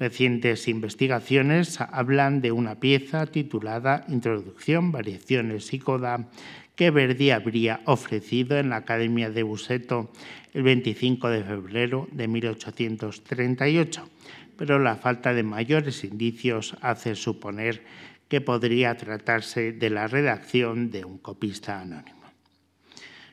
Recientes 0.00 0.66
investigaciones 0.66 1.78
hablan 1.78 2.40
de 2.40 2.52
una 2.52 2.80
pieza 2.80 3.26
titulada 3.26 4.06
Introducción, 4.08 4.92
Variaciones 4.92 5.74
y 5.74 5.78
Coda 5.78 6.30
que 6.74 6.90
Verdi 6.90 7.32
habría 7.32 7.82
ofrecido 7.84 8.56
en 8.56 8.70
la 8.70 8.76
Academia 8.76 9.28
de 9.28 9.42
Buseto 9.42 10.10
el 10.54 10.62
25 10.62 11.28
de 11.28 11.44
febrero 11.44 12.08
de 12.12 12.28
1838, 12.28 14.08
pero 14.56 14.78
la 14.78 14.96
falta 14.96 15.34
de 15.34 15.42
mayores 15.42 16.02
indicios 16.02 16.78
hace 16.80 17.14
suponer 17.14 17.84
que 18.28 18.40
podría 18.40 18.96
tratarse 18.96 19.72
de 19.72 19.90
la 19.90 20.06
redacción 20.06 20.90
de 20.90 21.04
un 21.04 21.18
copista 21.18 21.78
anónimo. 21.78 22.24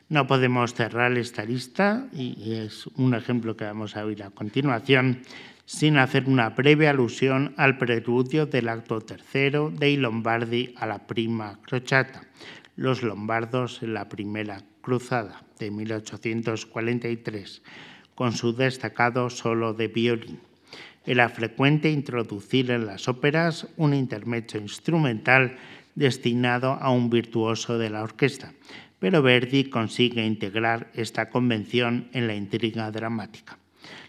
No 0.09 0.27
podemos 0.27 0.73
cerrar 0.73 1.17
esta 1.17 1.45
lista, 1.45 2.07
y 2.11 2.55
es 2.55 2.87
un 2.87 3.13
ejemplo 3.13 3.55
que 3.55 3.63
vamos 3.63 3.95
a 3.95 4.03
oír 4.03 4.23
a 4.23 4.31
continuación, 4.31 5.21
sin 5.67 5.97
hacer 5.97 6.29
una 6.29 6.51
breve 6.51 6.87
alusión 6.87 7.53
al 7.57 7.77
preludio 7.77 8.45
del 8.45 8.69
acto 8.69 9.01
tercero 9.01 9.69
de 9.69 9.91
I 9.91 9.97
Lombardi 9.97 10.73
a 10.77 10.85
la 10.85 11.05
prima 11.05 11.59
crociata, 11.61 12.23
los 12.77 13.03
lombardos 13.03 13.83
en 13.83 13.93
la 13.93 14.07
primera 14.07 14.63
cruzada 14.81 15.43
de 15.59 15.69
1843, 15.69 17.61
con 18.15 18.31
su 18.31 18.55
destacado 18.55 19.29
solo 19.29 19.73
de 19.73 19.89
violín. 19.89 20.39
Era 21.05 21.27
frecuente 21.27 21.91
introducir 21.91 22.71
en 22.71 22.85
las 22.85 23.09
óperas 23.09 23.67
un 23.75 23.93
intermedio 23.93 24.61
instrumental 24.61 25.57
destinado 25.95 26.77
a 26.79 26.91
un 26.91 27.09
virtuoso 27.09 27.77
de 27.77 27.89
la 27.89 28.03
orquesta, 28.03 28.53
pero 28.99 29.21
Verdi 29.21 29.65
consigue 29.65 30.25
integrar 30.25 30.89
esta 30.93 31.29
convención 31.29 32.07
en 32.13 32.27
la 32.27 32.35
intriga 32.35 32.89
dramática. 32.89 33.57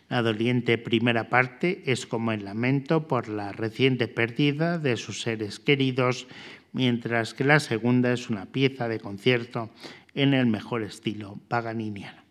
La 0.09 0.23
doliente 0.23 0.79
primera 0.79 1.29
parte 1.29 1.83
es 1.85 2.07
como 2.07 2.33
el 2.33 2.45
lamento 2.45 3.07
por 3.07 3.29
la 3.29 3.53
reciente 3.53 4.09
pérdida 4.09 4.79
de 4.79 4.97
sus 4.97 5.21
seres 5.21 5.61
queridos, 5.61 6.27
mientras 6.73 7.35
que 7.35 7.45
la 7.45 7.61
segunda 7.61 8.13
es 8.13 8.31
una 8.31 8.47
pieza 8.47 8.89
de 8.89 9.01
concierto 9.01 9.71
en 10.15 10.33
el 10.33 10.47
mejor 10.47 10.83
estilo 10.83 11.39
paganiniano. 11.49 12.23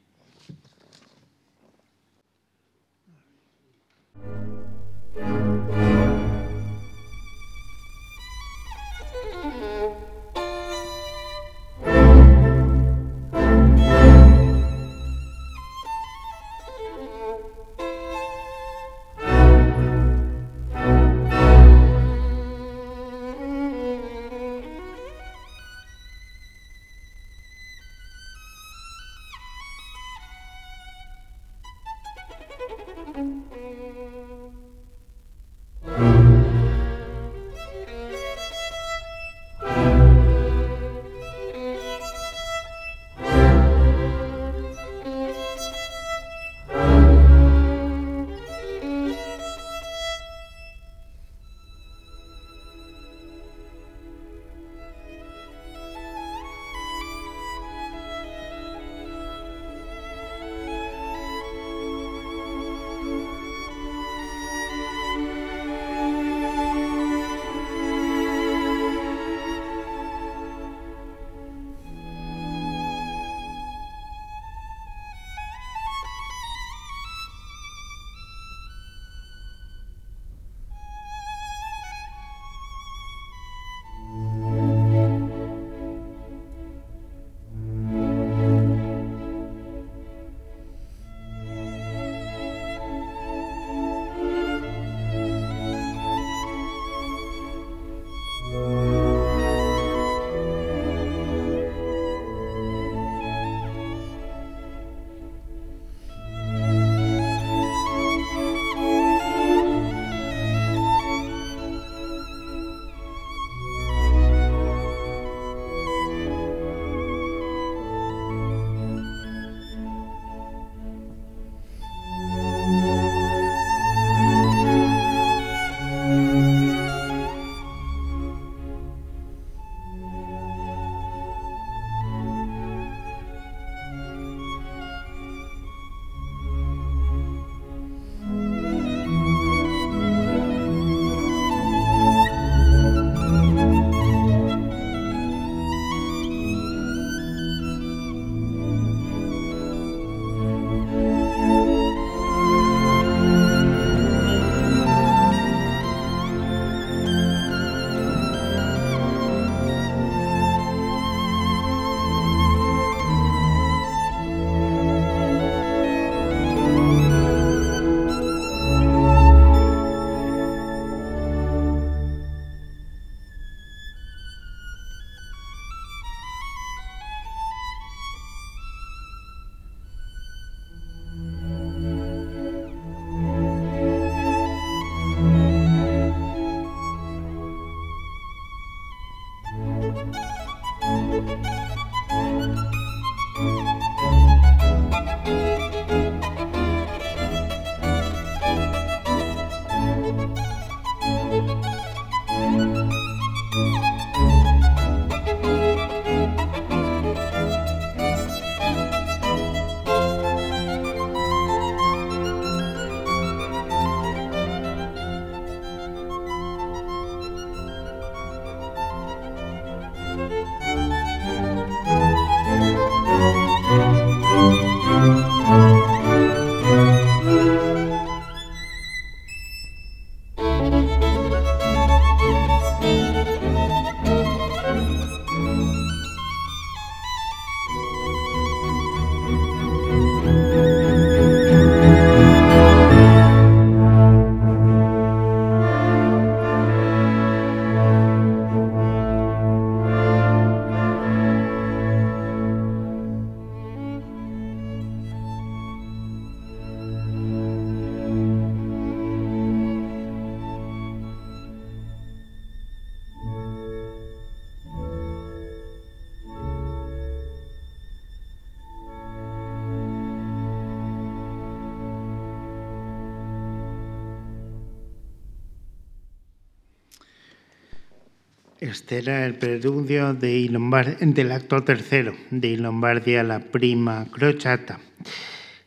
Este 278.88 279.00
era 279.00 279.26
el 279.26 279.36
preludio 279.36 280.14
de 280.14 280.48
del 280.48 281.32
acto 281.34 281.62
tercero 281.62 282.14
de 282.32 282.56
Lombardia, 282.56 283.22
la 283.22 283.40
prima 283.40 284.08
crociata. 284.10 284.80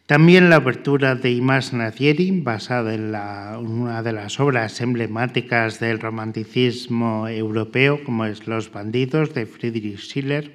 También 0.06 0.48
la 0.48 0.56
abertura 0.56 1.16
de 1.16 1.30
Imas 1.30 1.74
Nazieri, 1.74 2.30
basada 2.40 2.94
en 2.94 3.14
una 3.14 4.02
de 4.02 4.14
las 4.14 4.40
obras 4.40 4.80
emblemáticas 4.80 5.78
del 5.80 6.00
romanticismo 6.00 7.28
europeo, 7.28 8.02
como 8.04 8.24
es 8.24 8.46
Los 8.46 8.72
bandidos, 8.72 9.34
de 9.34 9.44
Friedrich 9.44 9.98
Schiller, 9.98 10.52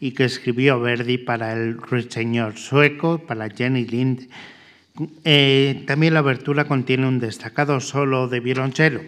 y 0.00 0.12
que 0.12 0.24
escribió 0.24 0.80
Verdi 0.80 1.18
para 1.18 1.52
el 1.52 1.76
ruiseñor 1.76 2.56
sueco, 2.56 3.18
para 3.18 3.50
Jenny 3.50 3.84
Lind. 3.84 4.30
Eh, 5.24 5.84
también 5.86 6.14
la 6.14 6.20
abertura 6.20 6.64
contiene 6.64 7.06
un 7.06 7.20
destacado 7.20 7.78
solo 7.78 8.26
de 8.26 8.40
violonchelo 8.40 9.02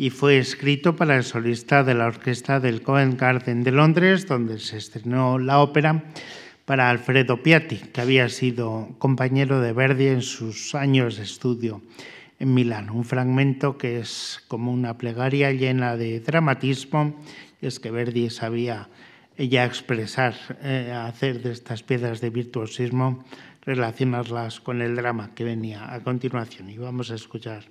y 0.00 0.10
fue 0.10 0.38
escrito 0.38 0.94
para 0.94 1.16
el 1.16 1.24
solista 1.24 1.82
de 1.82 1.94
la 1.94 2.06
orquesta 2.06 2.60
del 2.60 2.82
Covent 2.82 3.20
Garden 3.20 3.64
de 3.64 3.72
Londres, 3.72 4.28
donde 4.28 4.60
se 4.60 4.76
estrenó 4.76 5.40
la 5.40 5.58
ópera 5.58 6.04
para 6.64 6.88
Alfredo 6.88 7.42
Piatti, 7.42 7.78
que 7.78 8.00
había 8.00 8.28
sido 8.28 8.94
compañero 8.98 9.60
de 9.60 9.72
Verdi 9.72 10.06
en 10.06 10.22
sus 10.22 10.76
años 10.76 11.16
de 11.16 11.24
estudio 11.24 11.82
en 12.38 12.54
Milán. 12.54 12.90
Un 12.90 13.04
fragmento 13.04 13.76
que 13.76 13.98
es 13.98 14.44
como 14.46 14.72
una 14.72 14.96
plegaria 14.96 15.50
llena 15.50 15.96
de 15.96 16.20
dramatismo, 16.20 17.20
y 17.60 17.66
es 17.66 17.80
que 17.80 17.90
Verdi 17.90 18.30
sabía 18.30 18.88
ella 19.36 19.64
expresar, 19.64 20.34
eh, 20.62 20.92
hacer 20.94 21.42
de 21.42 21.50
estas 21.50 21.82
piedras 21.82 22.20
de 22.20 22.30
virtuosismo, 22.30 23.24
relacionarlas 23.62 24.60
con 24.60 24.80
el 24.80 24.94
drama 24.94 25.34
que 25.34 25.42
venía 25.42 25.92
a 25.92 26.00
continuación. 26.04 26.70
Y 26.70 26.78
vamos 26.78 27.10
a 27.10 27.16
escuchar. 27.16 27.64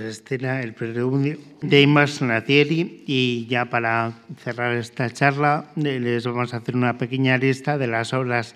Pues 0.00 0.24
el 0.30 0.72
preludio 0.72 1.36
de 1.60 1.82
Imas 1.82 2.22
Nazieri 2.22 3.04
y 3.06 3.46
ya 3.50 3.66
para 3.66 4.14
cerrar 4.42 4.74
esta 4.74 5.10
charla 5.10 5.72
les 5.76 6.24
vamos 6.24 6.54
a 6.54 6.58
hacer 6.58 6.74
una 6.74 6.96
pequeña 6.96 7.36
lista 7.36 7.76
de 7.76 7.86
las 7.86 8.14
obras 8.14 8.54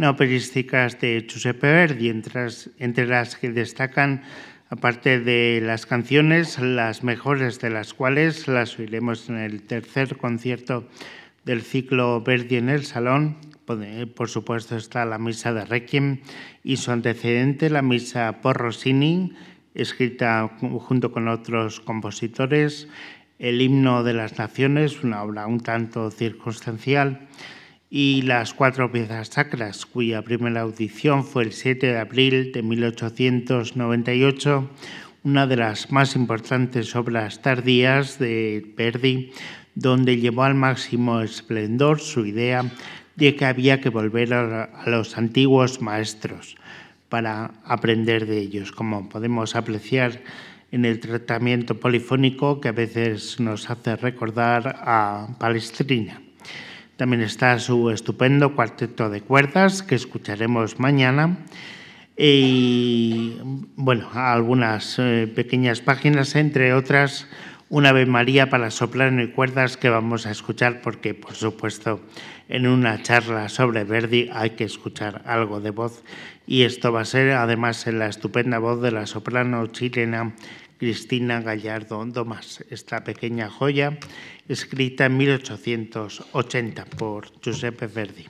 operísticas 0.00 1.00
de 1.00 1.26
Giuseppe 1.28 1.66
Verdi, 1.66 2.10
entre 2.10 2.46
entre 2.78 3.08
las 3.08 3.34
que 3.34 3.50
destacan 3.50 4.22
aparte 4.70 5.18
de 5.18 5.60
las 5.60 5.84
canciones, 5.84 6.60
las 6.60 7.02
mejores 7.02 7.58
de 7.58 7.70
las 7.70 7.92
cuales 7.92 8.46
las 8.46 8.78
oiremos 8.78 9.28
en 9.28 9.38
el 9.38 9.62
tercer 9.62 10.16
concierto 10.16 10.88
del 11.44 11.62
ciclo 11.62 12.20
Verdi 12.20 12.54
en 12.54 12.68
el 12.68 12.84
Salón. 12.84 13.38
Por 14.14 14.28
supuesto 14.28 14.76
está 14.76 15.04
la 15.06 15.18
misa 15.18 15.52
de 15.52 15.64
Requiem 15.64 16.20
y 16.62 16.76
su 16.76 16.92
antecedente, 16.92 17.68
la 17.68 17.82
misa 17.82 18.40
por 18.42 18.58
Rossini, 18.58 19.32
escrita 19.74 20.50
junto 20.60 21.12
con 21.12 21.28
otros 21.28 21.80
compositores, 21.80 22.88
el 23.38 23.60
himno 23.60 24.02
de 24.04 24.14
las 24.14 24.38
naciones, 24.38 25.02
una 25.02 25.22
obra 25.22 25.46
un 25.46 25.60
tanto 25.60 26.10
circunstancial, 26.10 27.28
y 27.90 28.22
las 28.22 28.54
cuatro 28.54 28.90
piezas 28.90 29.28
sacras, 29.28 29.84
cuya 29.86 30.22
primera 30.22 30.62
audición 30.62 31.24
fue 31.24 31.44
el 31.44 31.52
7 31.52 31.88
de 31.88 31.98
abril 31.98 32.50
de 32.52 32.62
1898, 32.62 34.70
una 35.24 35.46
de 35.46 35.56
las 35.56 35.92
más 35.92 36.16
importantes 36.16 36.96
obras 36.96 37.42
tardías 37.42 38.18
de 38.18 38.74
Verdi, 38.76 39.32
donde 39.74 40.18
llevó 40.18 40.44
al 40.44 40.54
máximo 40.54 41.20
esplendor 41.20 42.00
su 42.00 42.24
idea 42.26 42.64
de 43.16 43.36
que 43.36 43.44
había 43.44 43.80
que 43.80 43.90
volver 43.90 44.34
a 44.34 44.82
los 44.86 45.16
antiguos 45.16 45.80
maestros 45.80 46.56
para 47.08 47.52
aprender 47.64 48.26
de 48.26 48.38
ellos, 48.38 48.72
como 48.72 49.08
podemos 49.08 49.56
apreciar 49.56 50.20
en 50.72 50.84
el 50.84 50.98
tratamiento 50.98 51.78
polifónico 51.78 52.60
que 52.60 52.68
a 52.68 52.72
veces 52.72 53.38
nos 53.38 53.70
hace 53.70 53.96
recordar 53.96 54.76
a 54.80 55.28
Palestrina. 55.38 56.20
También 56.96 57.22
está 57.22 57.58
su 57.58 57.90
estupendo 57.90 58.54
cuarteto 58.54 59.10
de 59.10 59.20
cuerdas 59.20 59.82
que 59.82 59.94
escucharemos 59.94 60.78
mañana 60.80 61.38
y 62.16 63.36
bueno, 63.76 64.08
algunas 64.14 64.98
eh, 64.98 65.30
pequeñas 65.32 65.80
páginas, 65.80 66.36
entre 66.36 66.72
otras 66.72 67.28
una 67.70 67.88
Ave 67.88 68.06
María 68.06 68.50
para 68.50 68.70
soprano 68.70 69.22
y 69.22 69.32
cuerdas 69.32 69.76
que 69.76 69.88
vamos 69.88 70.26
a 70.26 70.30
escuchar 70.30 70.80
porque, 70.80 71.14
por 71.14 71.34
supuesto, 71.34 72.00
en 72.48 72.68
una 72.68 73.02
charla 73.02 73.48
sobre 73.48 73.82
Verdi 73.82 74.30
hay 74.32 74.50
que 74.50 74.62
escuchar 74.64 75.22
algo 75.26 75.60
de 75.60 75.70
voz 75.70 76.04
y 76.46 76.62
esto 76.62 76.92
va 76.92 77.02
a 77.02 77.04
ser 77.04 77.32
además 77.32 77.86
en 77.86 77.98
la 77.98 78.08
estupenda 78.08 78.58
voz 78.58 78.80
de 78.82 78.92
la 78.92 79.06
soprano 79.06 79.66
chilena 79.68 80.34
Cristina 80.78 81.40
Gallardo 81.40 82.04
Domás, 82.04 82.64
esta 82.68 83.04
pequeña 83.04 83.48
joya 83.48 83.98
escrita 84.48 85.06
en 85.06 85.16
1880 85.16 86.84
por 86.84 87.30
Giuseppe 87.40 87.86
Verdi. 87.86 88.26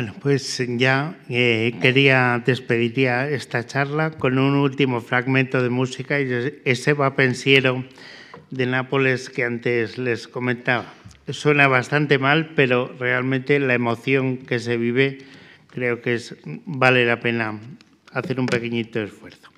Bueno, 0.00 0.14
pues 0.18 0.64
ya 0.78 1.14
eh, 1.28 1.74
quería 1.82 2.42
despedir 2.46 3.06
esta 3.06 3.66
charla 3.66 4.12
con 4.12 4.38
un 4.38 4.54
último 4.54 5.02
fragmento 5.02 5.62
de 5.62 5.68
música 5.68 6.18
y 6.18 6.60
ese 6.64 6.94
va 6.94 7.14
pensiero 7.14 7.84
de 8.50 8.64
Nápoles 8.64 9.28
que 9.28 9.44
antes 9.44 9.98
les 9.98 10.26
comentaba. 10.26 10.86
Suena 11.28 11.68
bastante 11.68 12.18
mal, 12.18 12.54
pero 12.56 12.90
realmente 12.98 13.60
la 13.60 13.74
emoción 13.74 14.38
que 14.38 14.58
se 14.58 14.78
vive 14.78 15.18
creo 15.66 16.00
que 16.00 16.14
es, 16.14 16.34
vale 16.64 17.04
la 17.04 17.20
pena 17.20 17.60
hacer 18.10 18.40
un 18.40 18.46
pequeñito 18.46 19.02
esfuerzo. 19.02 19.50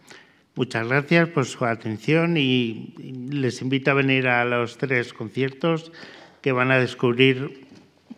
Muchas 0.57 0.89
gracias 0.89 1.29
por 1.29 1.47
su 1.47 1.65
atención 1.65 2.37
y 2.37 2.95
les 3.31 3.63
invito 3.63 3.93
a 3.93 3.95
venir 3.95 4.27
a 4.27 4.45
los 4.45 4.77
tres 4.77 5.13
conciertos 5.13 5.93
que 6.41 6.51
van 6.51 6.73
a 6.73 6.79
descubrir 6.79 7.71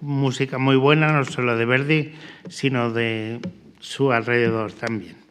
música 0.05 0.59
muy 0.59 0.77
buena, 0.77 1.13
no 1.13 1.25
solo 1.25 1.57
de 1.57 1.65
Verdi, 1.65 2.13
sino 2.49 2.93
de 2.93 3.41
su 3.81 4.13
alrededor 4.13 4.73
también. 4.73 5.24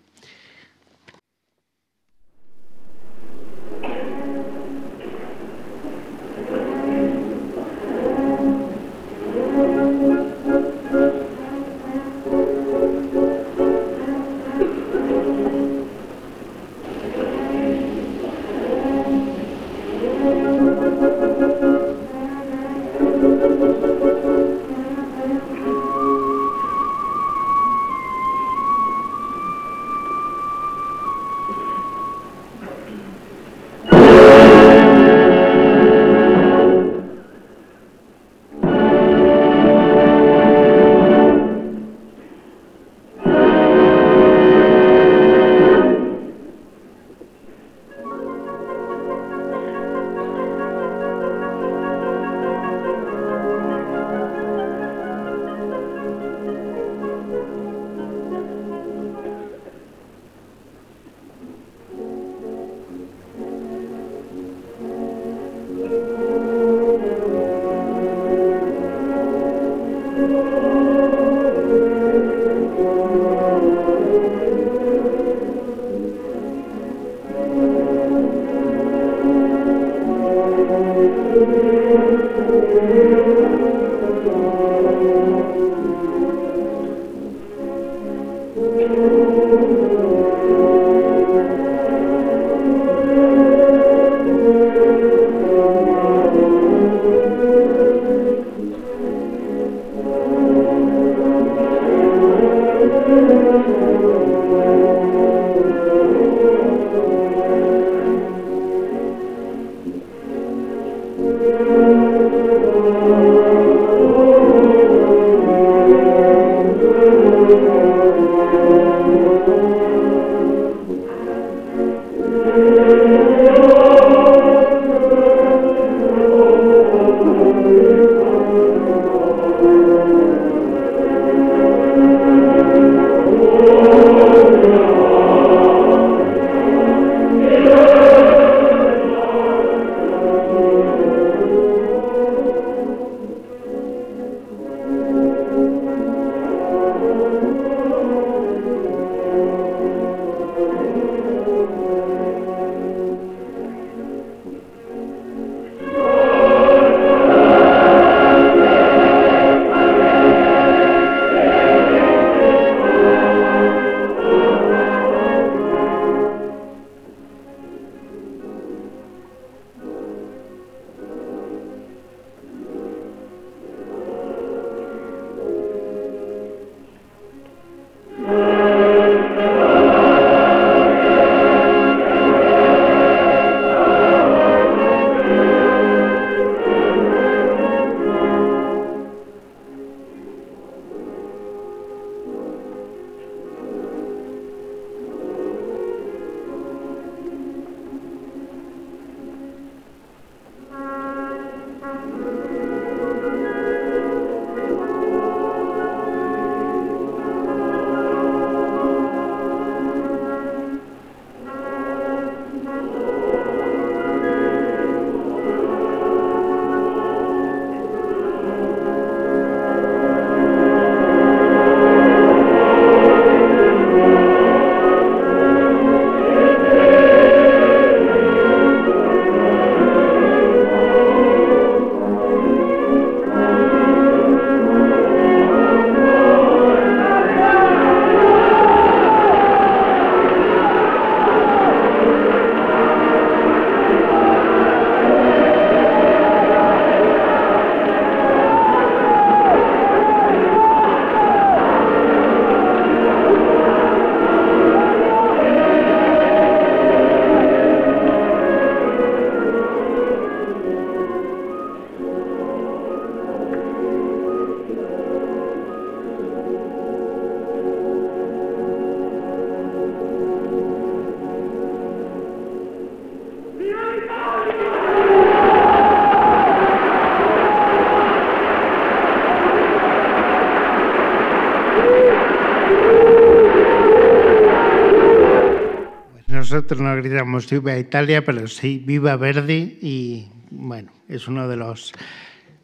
Nosotros 286.64 286.80
no 286.80 286.96
gritamos 286.96 287.50
viva 287.50 287.78
Italia, 287.78 288.24
pero 288.24 288.48
sí 288.48 288.82
viva 288.86 289.18
Verdi 289.18 289.80
y 289.82 290.32
bueno, 290.50 290.94
es 291.10 291.28
uno 291.28 291.50
de 291.50 291.58
los 291.58 291.92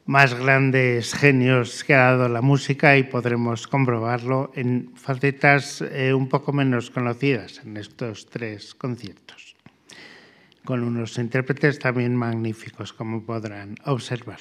más 0.05 0.33
grandes 0.35 1.13
genios 1.13 1.83
que 1.83 1.95
ha 1.95 2.11
dado 2.11 2.29
la 2.29 2.41
música 2.41 2.95
y 2.95 3.03
podremos 3.03 3.67
comprobarlo 3.67 4.53
en 4.55 4.93
facetas 4.95 5.81
eh, 5.81 6.13
un 6.13 6.29
poco 6.29 6.53
menos 6.53 6.91
conocidas 6.91 7.59
en 7.65 7.75
estos 7.75 8.27
tres 8.27 8.73
conciertos, 8.73 9.57
con 10.63 10.81
unos 10.81 11.17
intérpretes 11.17 11.77
también 11.77 12.15
magníficos, 12.15 12.93
como 12.93 13.25
podrán 13.25 13.75
observar. 13.83 14.39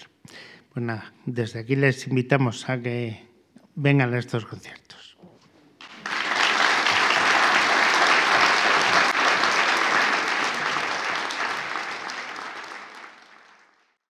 Pues 0.72 0.86
nada, 0.86 1.12
desde 1.26 1.58
aquí 1.58 1.74
les 1.74 2.06
invitamos 2.06 2.68
a 2.68 2.80
que 2.80 3.26
vengan 3.74 4.14
a 4.14 4.20
estos 4.20 4.46
conciertos. 4.46 4.97